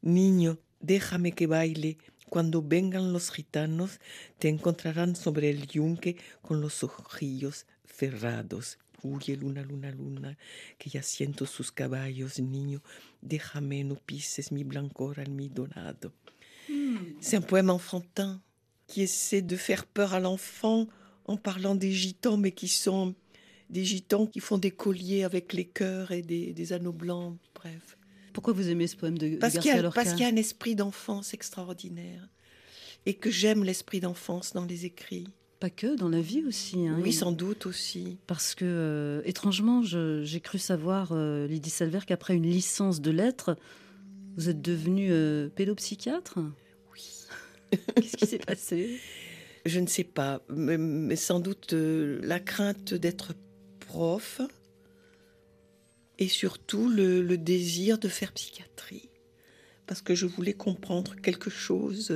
[0.00, 1.98] Niño, déjame que baile.
[2.28, 4.00] Cuando vengan los gitanos,
[4.38, 8.78] te encontrarán sobre el yunque con los ojillos cerrados.
[9.06, 10.36] Huye, luna, luna, luna,
[10.78, 12.80] que ya siento sus caballos, niño.
[13.22, 16.12] Déjame, no pises mi blancor almidonado.
[17.20, 18.40] C'est un poème enfantin
[18.86, 20.86] qui essaie de faire peur à l'enfant
[21.26, 23.14] en parlant des gitans, mais qui sont
[23.70, 27.96] des gitans qui font des colliers avec les cœurs et des, des anneaux blancs, bref.
[28.32, 30.36] Pourquoi vous aimez ce poème de, Parce Garcia a- Lorca parce qu'il y a un
[30.36, 32.28] esprit d'enfance extraordinaire.
[33.06, 35.28] Et que j'aime l'esprit d'enfance dans les écrits.
[35.58, 36.86] Pas que, dans la vie aussi.
[36.86, 36.98] hein.
[37.02, 38.18] Oui, sans doute aussi.
[38.26, 43.56] Parce que, euh, étrangement, j'ai cru savoir, euh, Lydie Salver, qu'après une licence de lettres,
[44.36, 46.38] vous êtes devenue euh, pédopsychiatre?
[46.92, 47.08] Oui.
[47.96, 49.00] Qu'est-ce qui s'est passé?
[49.64, 53.34] Je ne sais pas, mais, mais sans doute la crainte d'être
[53.80, 54.40] prof
[56.18, 59.08] et surtout le, le désir de faire psychiatrie.
[59.86, 62.12] Parce que je voulais comprendre quelque chose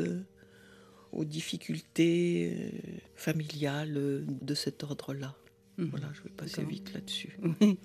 [1.12, 2.70] aux difficultés euh,
[3.14, 5.34] familiales euh, de cet ordre-là.
[5.78, 5.88] Mhm.
[5.90, 7.36] Voilà, je vais passer vite là-dessus.
[7.60, 7.78] Oui.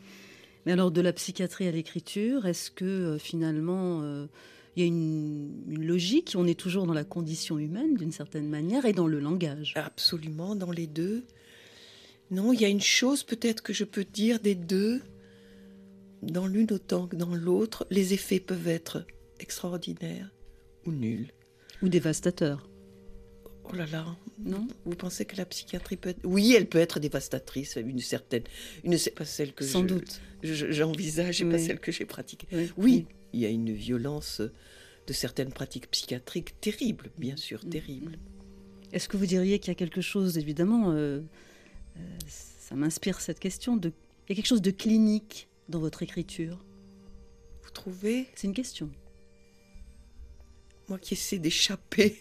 [0.65, 4.25] Mais alors, de la psychiatrie à l'écriture, est-ce que euh, finalement, euh,
[4.75, 8.49] il y a une, une logique On est toujours dans la condition humaine, d'une certaine
[8.49, 9.73] manière, et dans le langage?
[9.75, 11.23] Absolument, dans les deux.
[12.31, 15.01] Non, il y a une chose peut-être que je peux dire des deux,
[16.23, 19.05] dans l'une autant que dans l'autre, les effets peuvent être
[19.39, 20.31] extraordinaires
[20.87, 21.31] ou nuls.
[21.83, 22.67] Ou dévastateur,
[23.71, 24.05] Oh là là,
[24.39, 26.19] non vous pensez que la psychiatrie peut être...
[26.23, 28.43] Oui, elle peut être dévastatrice, une certaine...
[28.83, 28.97] Une...
[28.97, 30.21] C'est pas celle que Sans je- doute.
[30.43, 32.47] je- j'envisage, et pas celle que j'ai pratiquée.
[32.51, 32.71] Oui.
[32.77, 34.41] Oui, il y a une violence
[35.07, 38.19] de certaines pratiques psychiatriques terribles, bien sûr, Mm, terribles.
[38.93, 41.21] Est-ce que vous diriez qu'il y a quelque chose, évidemment, euh,
[41.97, 46.03] euh, ça m'inspire cette question, de, il y a quelque chose de clinique dans votre
[46.03, 46.63] écriture?
[47.63, 48.27] Vous trouvez?
[48.35, 48.89] C'est une question.
[50.87, 52.15] Moi qui essaie d'échapper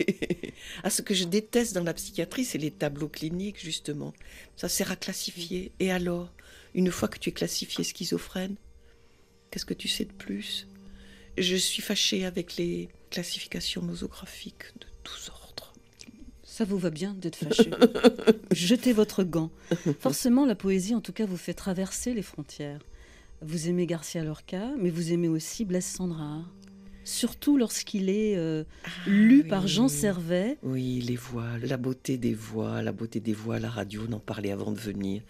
[0.82, 4.14] à ce que je déteste dans la psychiatrie, c'est les tableaux cliniques, justement.
[4.56, 5.72] Ça sert à classifier.
[5.80, 6.32] Et alors,
[6.74, 8.56] une fois que tu es classifié schizophrène,
[9.50, 10.66] qu'est-ce que tu sais de plus?
[11.36, 15.72] Je suis fâchée avec les classifications nosographiques de tous ordres.
[16.42, 17.70] Ça vous va bien d'être fâché.
[18.52, 19.50] Jetez votre gant.
[19.98, 22.80] Forcément, la poésie, en tout cas, vous fait traverser les frontières.
[23.42, 26.48] Vous aimez Garcia Lorca, mais vous aimez aussi Blaise Sandrard.
[27.04, 28.64] Surtout lorsqu'il est euh,
[29.06, 29.48] lu oui.
[29.48, 30.58] par Jean Servet.
[30.62, 34.20] Oui, les voix, la beauté des voix, la beauté des voix la radio, on en
[34.20, 35.22] parlait avant de venir.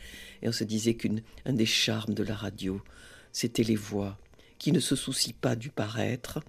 [0.43, 1.21] Et on se disait qu'un
[1.53, 2.81] des charmes de la radio,
[3.33, 4.19] c'était les voix
[4.59, 6.41] qui ne se soucient pas du paraître.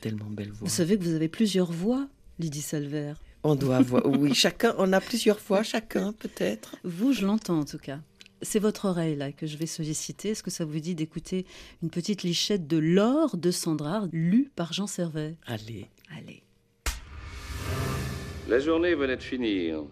[0.00, 0.68] Tellement belles voix.
[0.68, 2.06] Vous savez que vous avez plusieurs voix,
[2.38, 3.14] Lydie Salver.
[3.44, 6.76] On doit avoir, oui, chacun, on a plusieurs fois, chacun peut-être.
[6.84, 8.00] Vous, je l'entends en tout cas.
[8.42, 10.30] C'est votre oreille là que je vais solliciter.
[10.30, 11.46] Est-ce que ça vous dit d'écouter
[11.82, 15.36] une petite lichette de l'or de Sandrard, lue par Jean Servet?
[15.46, 15.86] Allez.
[16.14, 16.42] Allez.
[18.48, 19.84] La journée venait de finir.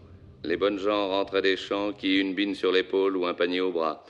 [0.45, 3.73] Les bonnes gens rentraient des champs qui une bine sur l'épaule ou un panier au
[3.73, 4.05] bras.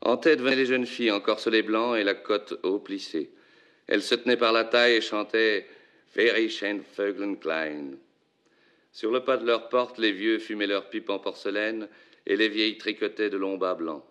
[0.00, 3.30] En tête venaient les jeunes filles en corselet blanc et la cotte haut plissée.
[3.86, 5.66] Elles se tenaient par la taille et chantaient
[6.16, 7.96] Very schön Vögeln klein.
[8.92, 11.88] Sur le pas de leur porte, les vieux fumaient leurs pipes en porcelaine
[12.26, 14.04] et les vieilles tricotaient de longs bas blancs.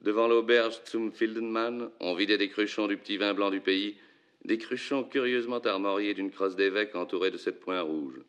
[0.00, 3.96] Devant l'auberge Zum Fildenmann, on vidait des cruchons du petit vin blanc du pays,
[4.44, 8.20] des cruchons curieusement armoriés d'une crosse d'évêque entourée de sept points rouges.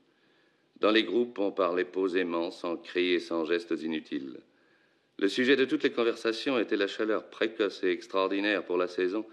[0.80, 4.39] Dans les groupes, on parlait posément, sans cris et sans gestes inutiles.
[5.18, 9.26] Le sujet de toutes les conversations était la chaleur précoce et extraordinaire pour la saison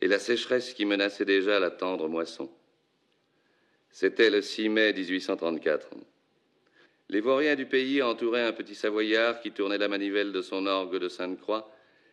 [0.00, 2.50] et la sécheresse qui menaçait déjà la tendre moisson.
[3.90, 5.90] C'était le 6 mai 1834.
[7.10, 10.98] Les vauriens du pays entouraient un petit savoyard qui tournait la manivelle de son orgue
[10.98, 11.70] de Sainte-Croix,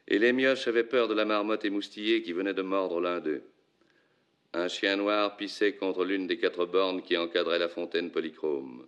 [0.08, 3.44] et les mioches avaient peur de la marmotte émoustillée qui venait de mordre l'un d'eux.
[4.54, 8.88] Un chien noir pissait contre l'une des quatre bornes qui encadraient la fontaine polychrome.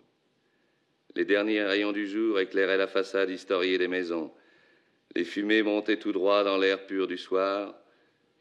[1.14, 4.32] Les derniers rayons du jour éclairaient la façade historiée des maisons.
[5.14, 7.74] Les fumées montaient tout droit dans l'air pur du soir.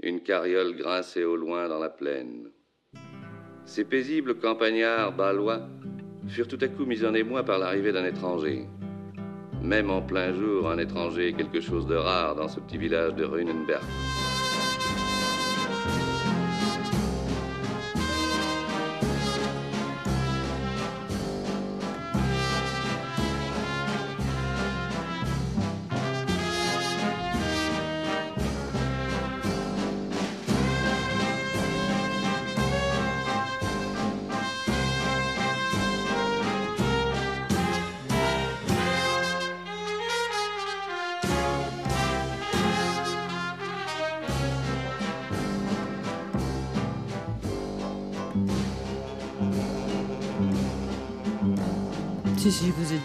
[0.02, 2.50] Une carriole grinçait au loin dans la plaine.
[3.66, 5.68] Ces paisibles campagnards balois
[6.28, 8.66] furent tout à coup mis en émoi par l'arrivée d'un étranger.
[9.62, 13.16] Même en plein jour, un étranger est quelque chose de rare dans ce petit village
[13.16, 13.84] de Runenberg.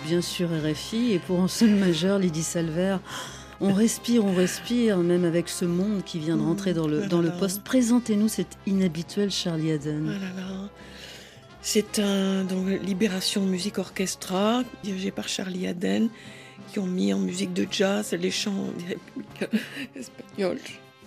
[0.05, 2.99] Bien sûr RFI et pour en sol majeur, Lydie Salver,
[3.61, 7.23] on respire, on respire, même avec ce monde qui vient de rentrer dans le, dans
[7.23, 7.63] le poste.
[7.63, 10.69] Présentez-nous cet inhabituel Charlie Oh là là.
[11.61, 16.09] C'est un donc, Libération Musique Orchestra, dirigé par Charlie Aden,
[16.73, 19.59] qui ont mis en musique de jazz les chants des républicains
[19.95, 20.59] espagnols.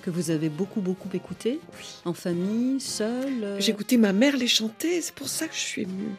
[0.02, 1.60] Que vous avez beaucoup, beaucoup écouté
[2.06, 5.60] En famille, seul euh J'ai écouté ma mère les chanter, c'est pour ça que je
[5.60, 6.16] suis émue.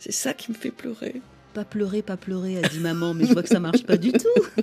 [0.00, 1.20] C'est ça qui me fait pleurer.
[1.54, 4.12] Pas pleurer, pas pleurer, a dit maman, mais je vois que ça marche pas du
[4.12, 4.28] tout.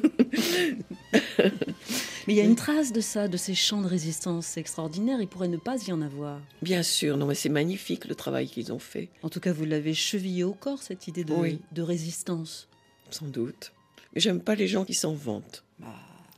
[2.28, 5.19] mais il y a une trace de ça, de ces chants de résistance extraordinaires.
[5.21, 6.39] Il pourrait ne pas y en avoir.
[6.62, 9.10] Bien sûr, non, mais c'est magnifique le travail qu'ils ont fait.
[9.24, 11.60] En tout cas, vous l'avez chevillé au corps, cette idée de, Oui.
[11.71, 12.67] de résistance.
[13.10, 13.71] Sans doute.
[14.13, 15.63] Mais j'aime pas les gens qui s'en vantent.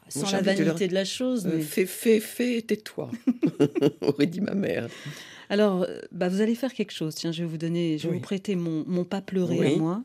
[0.09, 1.45] Sans j'ai la de vanité leur- de la chose.
[1.47, 3.11] Euh, fais, fais, fais, tais-toi,
[4.01, 4.87] aurait dit ma mère.
[5.49, 7.13] Alors, euh, bah, vous allez faire quelque chose.
[7.15, 8.15] Tiens, je vais vous donner, je vais Oui.
[8.17, 9.73] vous prêter mon, mon pas pleurer Oui.
[9.73, 10.03] à moi.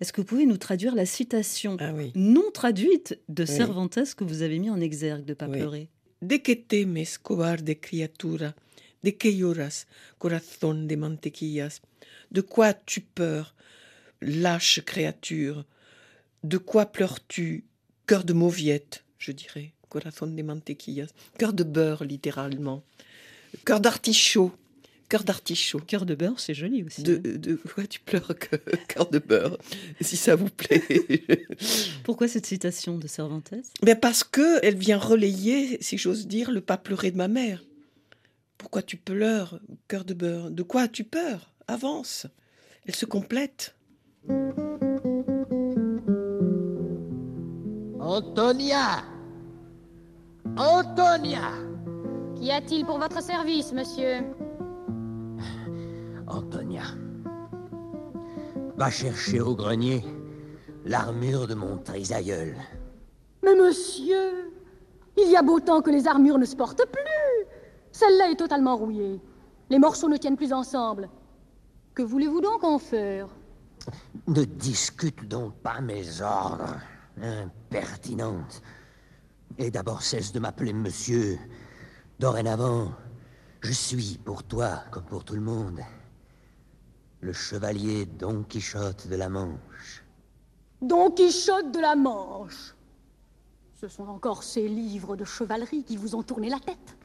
[0.00, 2.12] Est-ce que vous pouvez nous traduire la citation Ah oui.
[2.14, 3.48] non traduite de Oui.
[3.48, 5.58] Cervantes que vous avez mis en exergue de pas Oui.
[5.58, 5.88] pleurer?
[6.22, 8.54] De que temes, cobarde criatura?
[9.02, 9.86] De que lloras,
[10.18, 11.80] corazón de mantequillas?
[12.30, 13.54] De quoi tu peur,
[14.22, 15.64] lâche créature?
[16.42, 17.64] De quoi pleures-tu,
[18.06, 21.08] cœur de mauviette, je dirais, corazón de mantequillas?
[21.38, 22.82] Cœur de beurre, littéralement.
[23.64, 24.52] Cœur d'artichaut,
[25.14, 25.78] cœur d'artichaut.
[25.78, 27.04] Cœur de beurre, c'est joli aussi.
[27.04, 27.20] De, hein.
[27.38, 28.56] de quoi tu pleures, que-
[28.88, 29.58] cœur de beurre,
[30.00, 30.82] si ça vous plaît?
[32.02, 33.52] Pourquoi cette citation de Cervantes?
[33.84, 37.62] Ben parce que elle vient relayer, si j'ose dire, le pas pleurer de ma mère.
[38.58, 40.50] Pourquoi tu pleures, cœur de beurre?
[40.50, 42.26] De quoi as-tu peur Avance.
[42.84, 43.76] Elle se complète.
[48.00, 49.04] Antonia
[50.56, 51.52] Antonia
[52.36, 54.24] Qu'y a-t-il pour votre service, monsieur?
[58.76, 60.04] Va chercher au grenier
[60.84, 62.56] l'armure de mon trisaïeul.
[63.42, 64.52] Mais monsieur,
[65.16, 67.46] il y a beau temps que les armures ne se portent plus.
[67.92, 69.20] Celle-là est totalement rouillée.
[69.70, 71.08] Les morceaux ne tiennent plus ensemble.
[71.94, 73.28] Que voulez-vous donc en faire?
[74.26, 76.78] Ne discute donc pas mes ordres,
[77.20, 78.62] impertinente.
[79.58, 81.38] Et d'abord cesse de m'appeler monsieur.
[82.18, 82.92] Dorénavant,
[83.60, 85.80] je suis pour toi comme pour tout le monde
[87.24, 90.04] le chevalier Don Quichotte de la Manche.
[90.82, 92.74] Don Quichotte de la Manche.
[93.80, 96.96] Ce sont encore ces livres de chevalerie qui vous ont tourné la tête.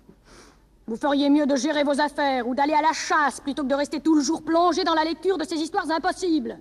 [0.88, 3.76] Vous feriez mieux de gérer vos affaires ou d'aller à la chasse plutôt que de
[3.76, 6.60] rester tout le jour plongé dans la lecture de ces histoires impossibles.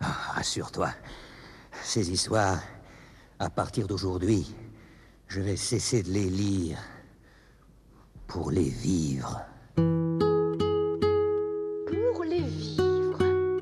[0.00, 0.90] Rassure-toi,
[1.82, 2.60] ces histoires,
[3.38, 4.54] à partir d'aujourd'hui,
[5.28, 6.78] je vais cesser de les lire
[8.26, 9.40] pour les vivre.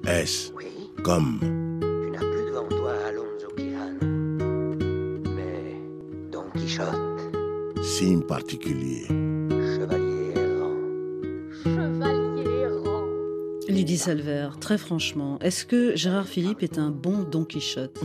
[0.07, 0.67] S Oui,
[1.03, 4.77] comme tu n'as plus devant toi Alonso Quijano,
[5.35, 5.81] mais
[6.31, 7.33] Don Quichotte,
[7.83, 9.07] signe particulier.
[9.09, 10.77] chevalier errant.
[11.64, 13.07] Chevalier errant.
[13.69, 17.99] Lydie Salver, très franchement, est-ce que Gérard Philippe est un bon Don Quichotte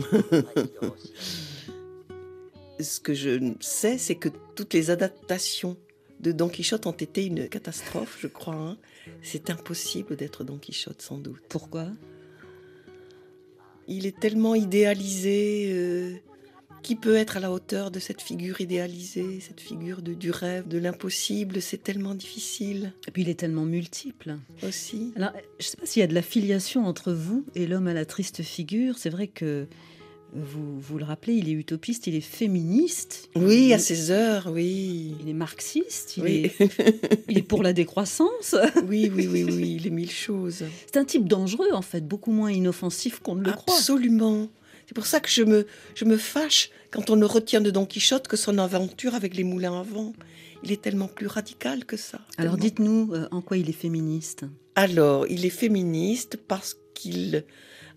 [2.80, 5.76] Ce que je sais, c'est que toutes les adaptations
[6.20, 8.54] de Don Quichotte ont été une catastrophe, je crois.
[8.54, 8.78] hein.
[9.22, 11.40] C'est impossible d'être Don Quichotte, sans doute.
[11.48, 11.88] Pourquoi?
[13.88, 15.70] Il est tellement idéalisé.
[15.72, 16.14] euh,
[16.82, 20.66] qui peut être à la hauteur de cette figure idéalisée, cette figure de, du rêve,
[20.66, 24.38] de l'impossible C'est tellement difficile Et puis il est tellement multiple.
[24.62, 25.12] aussi.
[25.14, 27.86] Alors, je ne sais pas s'il y a de la filiation entre vous et l'homme
[27.86, 28.96] à la triste figure.
[28.96, 29.66] C'est vrai que
[30.32, 33.28] vous, vous le rappelez, il est utopiste, il est féministe.
[33.36, 35.14] Oui, il, à ses heures, oui.
[35.20, 36.50] il est marxiste, il, Oui.
[36.58, 36.70] est,
[37.28, 38.54] il est pour la décroissance.
[38.88, 40.64] oui, oui, oui, oui, il est mille choses.
[40.86, 43.74] C'est un type dangereux, en fait, beaucoup moins inoffensif qu'on ne le croit.
[43.74, 44.48] Absolument.
[44.86, 47.86] C'est pour ça que je me, je me fâche quand on ne retient de Don
[47.86, 50.12] Quichotte que son aventure avec les moulins à vent.
[50.62, 52.20] Il est tellement plus radical que ça.
[52.36, 54.44] Alors dites-nous euh, en quoi il est féministe?
[54.74, 57.44] Alors, il est féministe parce qu'il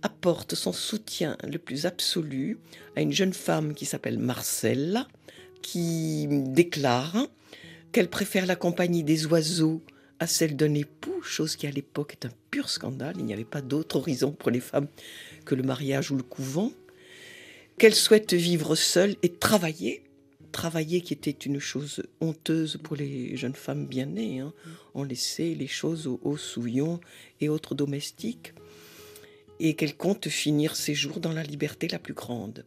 [0.04, 2.60] apporte son soutien le plus absolu
[2.96, 5.08] à une jeune femme qui s'appelle Marcella,
[5.62, 7.28] qui déclare
[7.92, 9.82] qu'elle préfère la compagnie des oiseaux
[10.20, 13.16] à celle d'un époux, chose qui à l'époque est un pur scandale.
[13.18, 14.88] Il n'y avait pas d'autre horizon pour les femmes
[15.46, 16.72] que le mariage ou le couvent.
[17.78, 20.04] Qu'elle souhaite vivre seule et travailler.
[20.52, 24.40] Travailler qui était une chose honteuse pour les jeunes femmes bien nées.
[24.40, 24.54] hein.
[24.94, 27.00] On laissait les choses aux, aux souillons
[27.42, 28.54] et autres domestiques.
[29.60, 32.66] Et qu'elle compte finir ses jours dans la liberté la plus grande.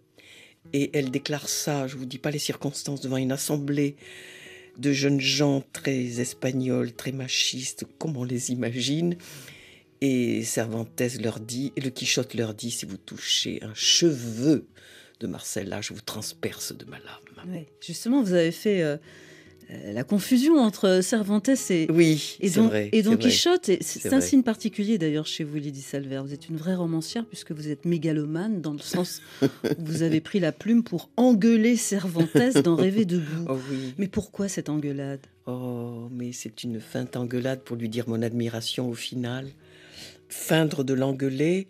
[0.73, 3.97] Et elle déclare ça, je ne vous dis pas les circonstances, devant une assemblée
[4.79, 9.17] de jeunes gens très espagnols, très machistes, comme on les imagine.
[10.01, 14.67] Et Cervantes leur dit, et le Quichotte leur dit, si vous touchez un cheveu
[15.21, 17.65] de Marcella, je vous transperce de ma lame.
[17.81, 18.97] Justement, vous avez fait euh,
[19.69, 23.17] la confusion entre Cervantes et, oui, et, Don, vrai, et Don.
[23.17, 23.69] Quichotte.
[23.69, 24.27] Et C'est un vrai.
[24.27, 26.21] signe particulier d'ailleurs chez vous, Lydie Salver.
[26.25, 29.47] Vous êtes une vraie romancière puisque vous êtes mégalomane dans le sens où
[29.79, 33.47] vous avez pris la plume pour engueuler Cervantes d'en rêver debout.
[33.49, 33.95] Oh oui.
[33.99, 35.27] Mais pourquoi cette engueulade?
[35.47, 39.49] Oh, mais c'est une feinte engueulade pour lui dire mon admiration au final.
[40.29, 41.67] Feindre de l'engueuler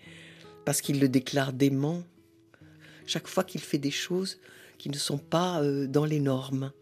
[0.67, 2.03] parce qu'il le déclare dément.
[3.07, 4.39] Chaque fois qu'il fait des choses
[4.79, 6.73] qui ne sont pas euh, dans les normes.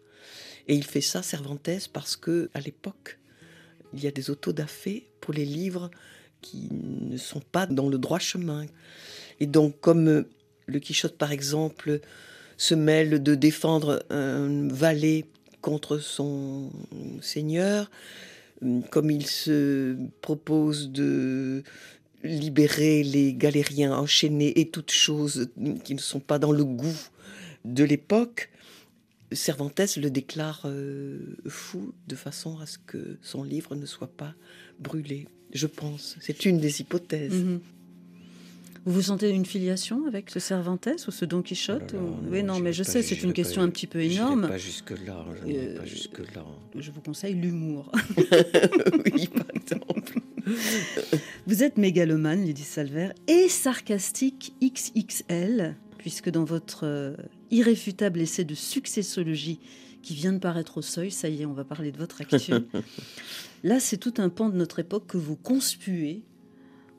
[0.67, 3.19] Et il fait ça, Cervantes, parce que à l'époque,
[3.93, 5.91] il y a des autodafés pour les livres
[6.41, 8.65] qui ne sont pas dans le droit chemin.
[9.39, 10.29] Et donc, comme euh,
[10.67, 11.99] le Quichotte, par exemple,
[12.57, 15.25] se mêle de défendre un valet
[15.61, 16.71] contre son
[17.21, 17.89] seigneur,
[18.63, 21.63] euh, comme il se propose de
[22.23, 25.49] libérer les galériens enchaînés et toutes choses
[25.83, 26.99] qui ne sont pas dans le goût
[27.65, 28.49] de l'époque,
[29.31, 34.33] Cervantes le déclare euh, fou de façon à ce que son livre ne soit pas
[34.79, 35.27] brûlé.
[35.53, 37.33] Je pense, c'est une des hypothèses.
[37.33, 37.59] Mhm.
[38.87, 42.07] Vous vous sentez une filiation avec ce Cervantes ou ce Don Quichotte Oh là là,
[42.07, 44.47] ou- non, Oui, non, mais je sais, c'est une pas- question un petit peu énorme.
[44.47, 46.45] Pas jusque là, je Euh, pas jusque là.
[46.77, 47.91] Je vous conseille l'humour.
[49.15, 50.19] oui, par exemple.
[51.47, 57.15] Vous êtes mégalomane, Lydie Salver, et sarcastique XXL, puisque dans votre euh,
[57.51, 59.59] irréfutable essai de successologie
[60.01, 62.51] qui vient de paraître au seuil, ça y est, on va parler de votre actu.
[63.63, 66.21] Là, c'est tout un pan de notre époque que vous conspuez,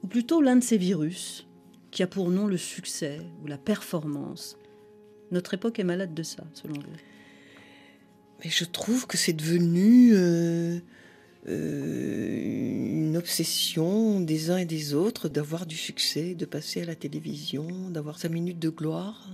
[0.02, 1.46] ou plutôt l'un de ces virus
[1.92, 4.58] qui a pour nom le succès ou la performance.
[5.30, 6.96] Notre époque est malade de ça, selon vous?
[8.44, 10.78] Mais je trouve que c'est devenu euh,
[11.48, 16.96] euh, une obsession des uns et des autres d'avoir du succès, de passer à la
[16.96, 19.30] télévision, d'avoir sa minute de gloire.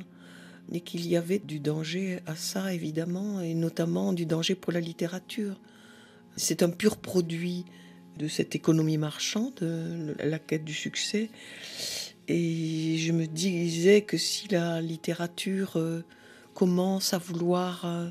[0.70, 4.80] Et qu'il y avait du danger à ça, évidemment, et notamment du danger pour la
[4.80, 5.60] littérature.
[6.36, 7.64] C'est un pur produit
[8.18, 11.30] de cette économie marchande, euh, la quête du succès.
[12.28, 16.02] Et je me disais que si la littérature euh,
[16.54, 18.08] commence à vouloir euh,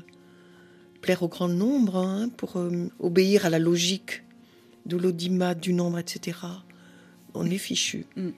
[1.00, 4.22] plaire au grand nombre, hein, pour euh, obéir à la logique
[4.86, 6.38] de l'audimat, du nombre, etc.,
[7.34, 8.06] on est fichu.
[8.16, 8.30] Mm.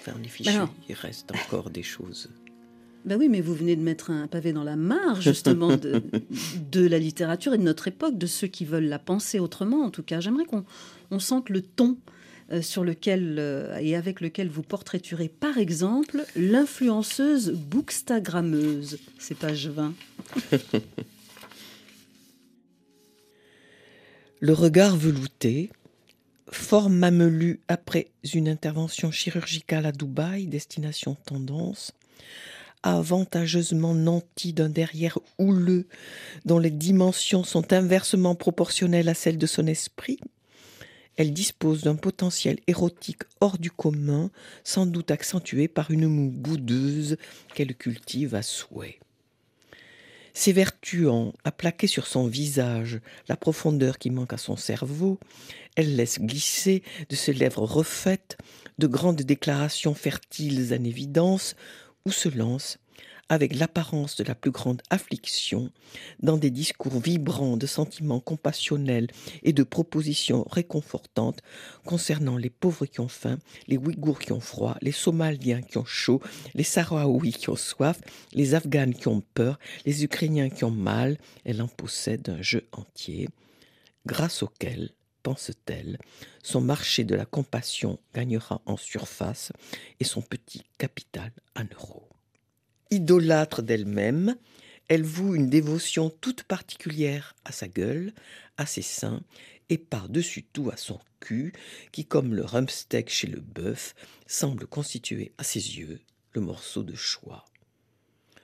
[0.00, 0.50] Enfin, on est fichu.
[0.50, 0.74] Alors.
[0.88, 2.30] Il reste encore des choses.
[3.04, 6.02] Ben oui, mais vous venez de mettre un pavé dans la mare, justement, de,
[6.70, 9.90] de la littérature et de notre époque, de ceux qui veulent la penser autrement, en
[9.90, 10.20] tout cas.
[10.20, 10.64] J'aimerais qu'on
[11.10, 11.96] on sente le ton
[12.52, 18.98] euh, sur lequel euh, et avec lequel vous portraiturez, par exemple, l'influenceuse bookstagrammeuse.
[19.18, 19.94] C'est page 20.
[24.40, 25.70] Le regard velouté,
[26.50, 31.92] fort mamelu après une intervention chirurgicale à Dubaï, destination tendance,
[32.82, 35.86] avantageusement nanti d'un derrière houleux
[36.44, 40.18] dont les dimensions sont inversement proportionnelles à celles de son esprit,
[41.16, 44.30] elle dispose d'un potentiel érotique hors du commun,
[44.64, 47.18] sans doute accentué par une moue boudeuse
[47.54, 48.98] qu'elle cultive à souhait.
[50.32, 55.18] S'évertuant à plaquer sur son visage la profondeur qui manque à son cerveau,
[55.76, 58.38] elle laisse glisser de ses lèvres refaites
[58.78, 61.54] de grandes déclarations fertiles en évidence,
[62.06, 62.78] ou se lance,
[63.30, 65.70] avec l'apparence de la plus grande affliction,
[66.20, 69.06] dans des discours vibrants de sentiments compassionnels
[69.44, 71.40] et de propositions réconfortantes
[71.84, 73.38] concernant les pauvres qui ont faim,
[73.68, 76.20] les Ouïghours qui ont froid, les Somaliens qui ont chaud,
[76.54, 78.00] les Sahraouis qui ont soif,
[78.32, 81.16] les Afghans qui ont peur, les Ukrainiens qui ont mal.
[81.44, 83.28] Elle en possède un jeu entier,
[84.06, 84.90] grâce auquel,
[85.22, 85.98] pense-t-elle,
[86.42, 89.52] son marché de la compassion gagnera en surface
[90.00, 92.08] et son petit capital en euros.
[92.90, 94.36] Idolâtre d'elle-même,
[94.88, 98.12] elle voue une dévotion toute particulière à sa gueule,
[98.56, 99.22] à ses seins
[99.68, 101.52] et par-dessus tout à son cul,
[101.92, 103.94] qui, comme le rumpsteak chez le bœuf,
[104.26, 106.00] semble constituer à ses yeux
[106.32, 107.44] le morceau de choix.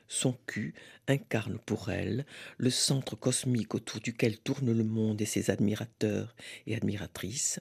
[0.09, 0.75] Son cul
[1.09, 2.27] incarne pour elle
[2.59, 6.35] le centre cosmique autour duquel tourne le monde et ses admirateurs
[6.67, 7.61] et admiratrices.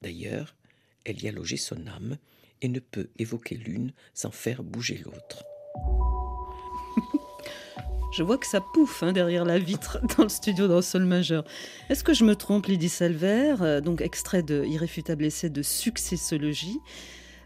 [0.00, 0.54] D'ailleurs,
[1.04, 2.18] elle y a logé son âme
[2.60, 5.44] et ne peut évoquer l'une sans faire bouger l'autre.
[8.12, 11.04] Je vois que ça pouffe hein, derrière la vitre dans le studio dans le sol
[11.04, 11.44] majeur.
[11.88, 16.78] Est-ce que je me trompe, Lydie Salver Euh, Donc, extrait de Irréfutable essai de successologie.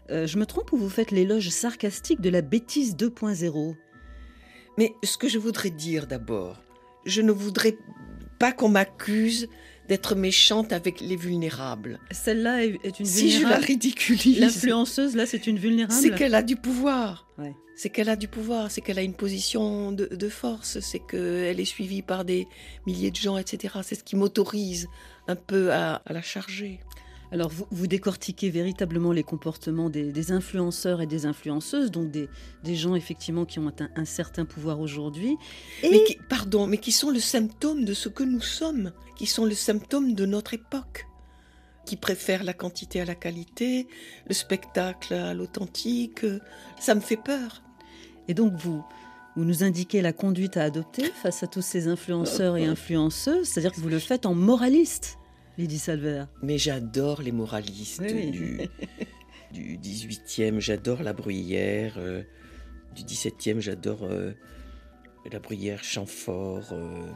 [0.09, 3.75] Euh, je me trompe ou vous faites l'éloge sarcastique de la bêtise 2.0
[4.77, 6.61] Mais ce que je voudrais dire d'abord,
[7.05, 7.77] je ne voudrais
[8.39, 9.47] pas qu'on m'accuse
[9.89, 11.99] d'être méchante avec les vulnérables.
[12.11, 13.65] Celle-là est, une Si je la vulnérable.
[13.65, 17.25] ridiculise, L'influenceuse, là, c'est une vulnérable c'est qu'elle a du pouvoir.
[17.37, 17.55] Ouais.
[17.77, 21.59] c'est qu'elle a du pouvoir, c'est qu'elle a une position de, de force, c'est qu'elle
[21.59, 22.47] est suivie par des
[22.85, 23.75] milliers de gens, etc.
[23.83, 24.87] C'est ce qui m'autorise
[25.29, 26.81] un peu à, à la charger.
[27.31, 32.29] Alors, vous, vous décortiquez véritablement les comportements des, des influenceurs et des influenceuses, donc des,
[32.63, 35.37] des gens effectivement qui ont atteint un certain pouvoir aujourd'hui.
[35.83, 39.25] Et Mais qui, pardon, mais qui sont le symptôme de ce que nous sommes, qui
[39.25, 41.05] sont le symptôme de notre époque,
[41.85, 43.87] qui préfèrent la quantité à la qualité,
[44.27, 46.25] le spectacle à l'authentique.
[46.79, 47.61] Ça me fait peur.
[48.29, 48.83] Et donc, vous,
[49.35, 53.73] vous nous indiquez la conduite à adopter face à tous ces influenceurs et influenceuses, c'est-à-dire
[53.73, 55.17] que vous le faites en moraliste,
[55.57, 56.25] Lydie Salver.
[56.41, 58.69] Mais j'adore les moralistes Oui, oui.
[59.51, 62.23] du, du 18e, j'adore la bruyère, euh,
[62.95, 64.33] du 17e, j'adore euh,
[65.31, 67.09] la bruyère Chamfort, euh,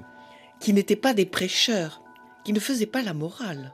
[0.59, 2.01] qui n'étaient pas des prêcheurs,
[2.43, 3.73] qui ne faisaient pas la morale,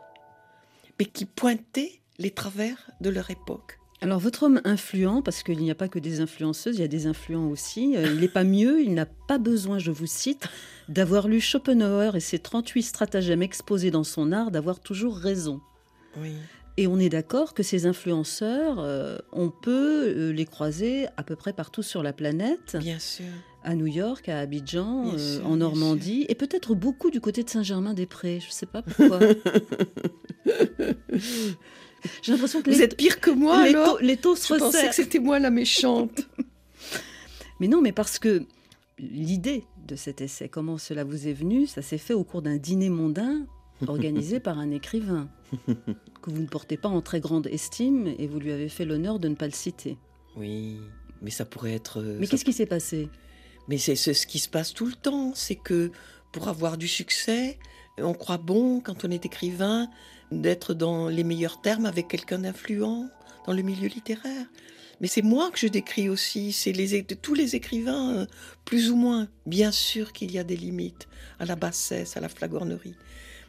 [1.00, 3.80] mais qui pointaient les travers de leur époque.
[4.02, 6.88] Alors, votre homme influent, parce qu'il n'y a pas que des influenceuses, il y a
[6.88, 10.48] des influents aussi, euh, il n'est pas mieux, il n'a pas besoin, je vous cite,
[10.88, 15.62] d'avoir lu Schopenhauer et ses 38 stratagèmes exposés dans son art, d'avoir toujours raison.
[16.22, 16.34] Oui.
[16.80, 21.36] Et on est d'accord que ces influenceurs, euh, on peut euh, les croiser à peu
[21.36, 23.26] près partout sur la planète, Bien sûr.
[23.64, 27.50] à New York, à Abidjan, euh, sûr, en Normandie, et peut-être beaucoup du côté de
[27.50, 28.40] Saint-Germain-des-Prés.
[28.42, 29.20] Je ne sais pas pourquoi.
[32.22, 34.54] J'ai l'impression que Vous les, êtes pire que moi les alors taux, les taux se
[34.54, 36.22] Je pensais que c'était moi la méchante.
[37.60, 38.44] Mais non, mais parce que
[39.00, 42.58] l'idée de cet essai, comment cela vous est venu, ça s'est fait au cours d'un
[42.58, 43.48] dîner mondain
[43.88, 45.28] organisé par un écrivain
[45.68, 49.18] que vous ne portez pas en très grande estime et vous lui avez fait l'honneur
[49.18, 49.98] de ne pas le citer.
[50.36, 50.78] Oui,
[51.22, 52.00] mais ça pourrait être...
[52.00, 53.10] euh, Mais ça qu'est-ce qui s'est passé?
[53.68, 55.92] Mais c'est ce qui se passe tout le temps, c'est que
[56.32, 57.58] pour avoir du succès,
[57.98, 59.90] on croit bon, quand on est écrivain,
[60.32, 63.08] d'être dans les meilleurs termes avec quelqu'un d'influent
[63.46, 64.46] dans le milieu littéraire.
[65.00, 68.26] Mais c'est moi que je décris aussi, c'est les, tous les écrivains, euh,
[68.66, 69.28] plus ou moins.
[69.46, 71.08] Bien sûr qu'il y a des limites
[71.40, 72.96] à la bassesse, à la flagornerie.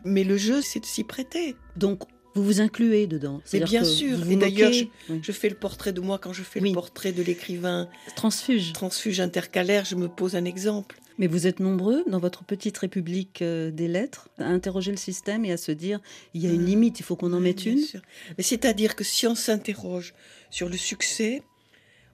[0.05, 1.57] Mais le jeu, c'est de s'y prêter.
[1.77, 2.03] Donc,
[2.35, 3.41] vous vous incluez dedans.
[3.53, 4.17] Mais bien sûr.
[4.19, 4.93] vous vous Et d'ailleurs, je, moquez.
[5.09, 5.21] Oui.
[5.23, 6.69] je fais le portrait de moi quand je fais Oui.
[6.69, 8.73] le portrait de l'écrivain transfuge.
[8.75, 11.01] transfuge intercalaire, je me pose un exemple.
[11.19, 15.45] Mais vous êtes nombreux dans votre petite république euh, des lettres à interroger le système
[15.45, 16.01] et à se dire
[16.35, 16.67] il y a une Ah.
[16.67, 17.79] limite, il faut qu'on en mette une.
[17.79, 18.01] sûr.
[18.37, 20.15] Mais c'est-à-dire que si on s'interroge
[20.51, 21.43] sur le succès,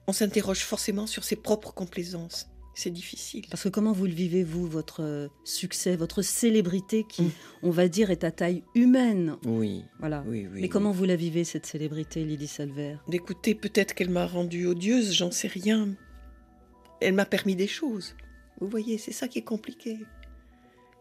[0.07, 2.47] on s'interroge forcément sur ses propres complaisances.
[2.77, 3.45] C'est difficile.
[3.49, 7.31] Parce que comment vous le vivez, vous, votre euh, succès, votre célébrité qui, Mm.
[7.63, 9.37] on va dire, est à taille humaine?
[9.45, 10.25] Oui, Voilà.
[10.27, 10.59] oui, oui.
[10.61, 15.13] Mais comment vous la vivez, cette célébrité, Lydie Salver Écoutez, peut-être qu'elle m'a rendue odieuse,
[15.13, 15.87] j'en sais rien.
[17.01, 18.13] Elle m'a permis des choses.
[18.59, 19.99] Vous voyez, c'est ça qui est compliqué.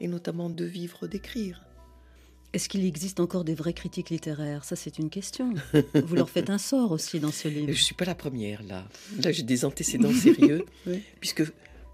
[0.00, 1.64] Et notamment de vivre, d'écrire.
[2.52, 4.64] Est-ce qu'il existe encore des vrais critiques littéraires?
[4.64, 5.54] Ça, c'est une question.
[5.94, 7.72] vous leur faites un sort aussi dans ce livre.
[7.72, 8.86] je suis pas la première là.
[9.22, 11.02] Là, j'ai des antécédents sérieux, Oui.
[11.20, 11.42] puisque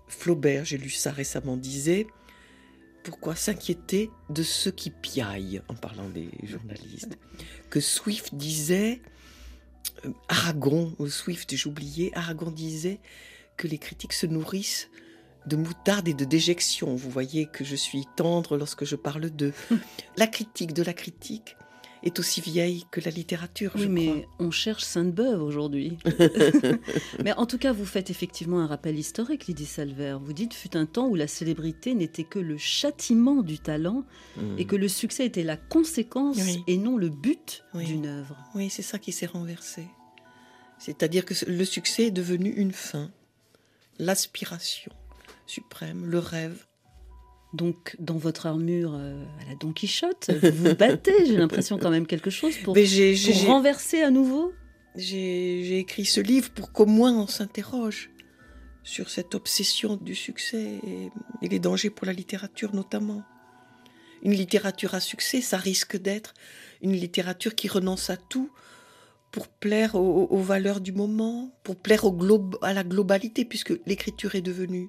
[0.08, 2.06] Flaubert, j'ai lu ça récemment, disait
[3.04, 5.62] pourquoi s'inquiéter de ceux qui piaillent?
[5.68, 7.18] en parlant des journalistes.
[7.70, 9.00] Que Swift disait,
[10.04, 13.00] euh, Aragon, ou Swift, j'ai oublié, Aragon disait
[13.56, 14.90] que les critiques se nourrissent
[15.46, 16.94] de moutarde et de déjection.
[16.94, 19.52] Vous voyez que je suis tendre lorsque je parle d'eux.
[20.16, 21.56] la critique de la critique
[22.02, 24.46] est aussi vieille que la littérature, Oui, je mais crois.
[24.46, 25.98] on cherche Sainte-Beuve aujourd'hui.
[27.24, 30.16] mais en tout cas, vous faites effectivement un rappel historique, Lydie Salver.
[30.22, 34.04] Vous dites, fut un temps où la célébrité n'était que le châtiment du talent
[34.36, 34.58] Mm.
[34.58, 36.62] et que le succès était la conséquence Oui.
[36.68, 37.84] et non le but Oui.
[37.84, 38.36] d'une œuvre.
[38.54, 39.86] Oui, c'est ça qui s'est renversé.
[40.78, 43.10] C'est-à-dire que le succès est devenu une fin,
[43.98, 44.92] l'aspiration
[45.50, 46.66] suprême, le rêve.
[47.52, 51.90] Donc, dans votre armure euh, à la Don Quichotte, vous vous battez, j'ai l'impression quand
[51.90, 54.52] même quelque chose pour, Mais pour renverser à nouveau.
[54.96, 58.10] J'ai écrit ce livre pour qu'au moins on s'interroge
[58.82, 61.10] sur cette obsession du succès et,
[61.42, 63.22] et les dangers pour la littérature notamment.
[64.22, 66.34] Une littérature à succès, ça risque d'être
[66.82, 68.50] une littérature qui renonce à tout
[69.30, 73.72] pour plaire aux, aux valeurs du moment, pour plaire au globe, à la globalité, puisque
[73.86, 74.88] l'écriture est devenue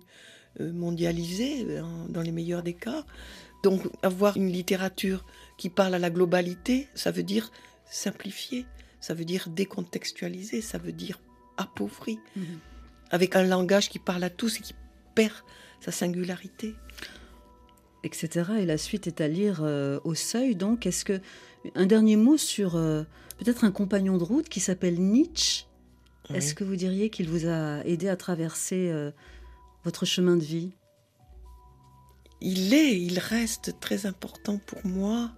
[0.60, 3.06] mondialisée euh, dans les meilleurs des cas.
[3.64, 5.26] Donc avoir une littérature
[5.58, 7.52] qui parle à la globalité, ça veut dire
[7.86, 8.66] simplifier,
[9.00, 11.20] ça veut dire décontextualiser, ça veut dire
[11.58, 12.18] appauvrir,
[13.12, 14.74] avec un langage qui parle à tous et qui
[15.14, 15.34] perd
[15.80, 16.76] sa singularité.
[18.04, 18.52] etc.
[18.60, 20.56] Et la suite est à lire euh, au seuil.
[20.56, 21.20] Donc, est-ce que
[21.76, 23.04] un dernier mot sur euh,
[23.38, 25.66] peut-être un compagnon de route qui s'appelle Nietzsche?
[26.34, 29.12] Est-ce que vous diriez qu'il vous a aidé à traverser euh,
[29.84, 30.72] votre chemin de vie
[32.42, 35.32] il est, il reste très important pour moi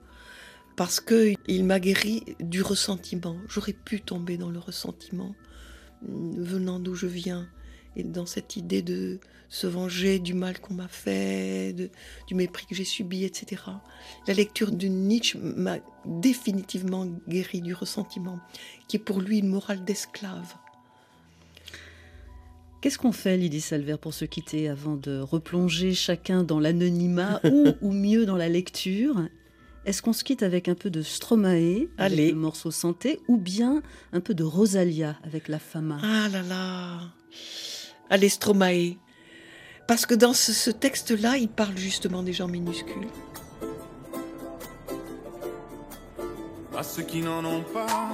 [0.76, 3.36] parce que il m'a guéri du ressentiment.
[3.48, 5.36] J'aurais pu tomber dans le ressentiment
[6.08, 7.48] mm, venant d'où je viens.
[7.96, 9.20] et dans cette idée de
[9.50, 11.76] se venger du mal qu'on m'a fait,
[12.28, 13.62] du mépris que j'ai subi, etc.
[14.26, 18.40] La lecture de Nietzsche m'a définitivement guéri du ressentiment,
[18.88, 20.56] qui est pour lui une morale d'esclave.
[22.84, 27.70] Qu'est-ce qu'on fait, Lydie Salver, pour se quitter avant de replonger chacun dans l'anonymat ou,
[27.80, 29.22] ou mieux dans la lecture?
[29.86, 33.82] Est-ce qu'on se quitte avec un peu de Stromae, avec le morceau Santé, ou bien
[34.12, 35.98] un peu de Rosalia avec la Fama?
[36.04, 37.00] Ah là là
[38.10, 38.98] Allez, Stromae.
[39.88, 43.08] Parce que dans ce, ce texte-là, il parle justement des gens minuscules.
[46.78, 48.14] à ceux qui n'en ont pas,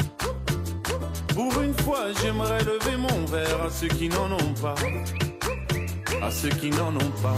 [1.33, 4.75] Pour une fois, j'aimerais lever mon verre à ceux qui n'en ont pas.
[6.21, 7.35] À ceux qui n'en ont pas.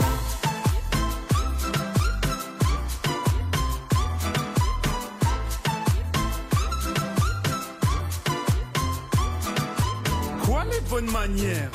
[10.44, 11.70] Quoi les bonnes manières?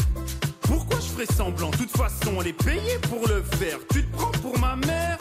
[0.62, 1.70] Pourquoi je ferais semblant?
[1.70, 3.78] De toute façon, elle est payée pour le faire.
[3.90, 5.18] Tu te prends pour ma mère?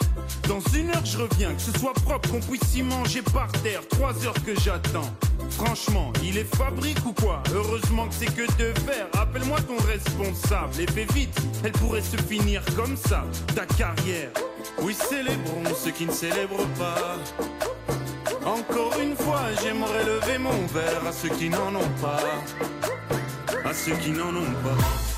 [0.48, 1.54] Dans une heure, je reviens.
[1.54, 3.80] Que ce soit propre, qu'on puisse y manger par terre.
[3.88, 5.10] Trois heures que j'attends.
[5.58, 9.08] Franchement, il est fabrique ou quoi Heureusement que c'est que de faire.
[9.20, 11.36] Appelle-moi ton responsable et fais vite.
[11.64, 13.24] Elle pourrait se finir comme ça,
[13.56, 14.30] ta carrière.
[14.80, 17.16] Oui, célébrons ceux qui ne célèbrent pas.
[18.46, 22.22] Encore une fois, j'aimerais lever mon verre à ceux qui n'en ont pas.
[23.68, 25.17] À ceux qui n'en ont pas.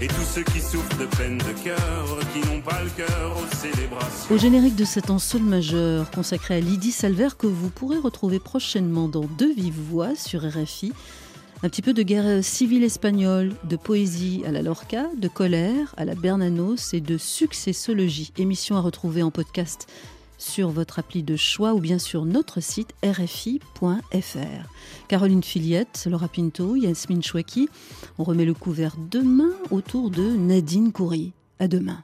[0.00, 3.36] et tous ceux qui souffrent de peine de cœur, qui n'ont pas le cœur.
[4.30, 8.38] Au générique de cet en sol majeur consacré à Lydie Salver que vous pourrez retrouver
[8.38, 10.92] prochainement dans Deux vives voix sur RFI.
[11.62, 16.06] Un petit peu de guerre civile espagnole, de poésie à la Lorca, de colère à
[16.06, 18.32] la Bernanos et de successologie.
[18.38, 19.86] Émission à retrouver en podcast
[20.40, 23.60] sur votre appli de choix ou bien sur notre site rfi.fr.
[25.08, 27.68] Caroline Filiette, Laura Pinto, Yasmine Chouaki.
[28.18, 31.32] On remet le couvert demain autour de Nadine Coury.
[31.58, 32.02] À demain.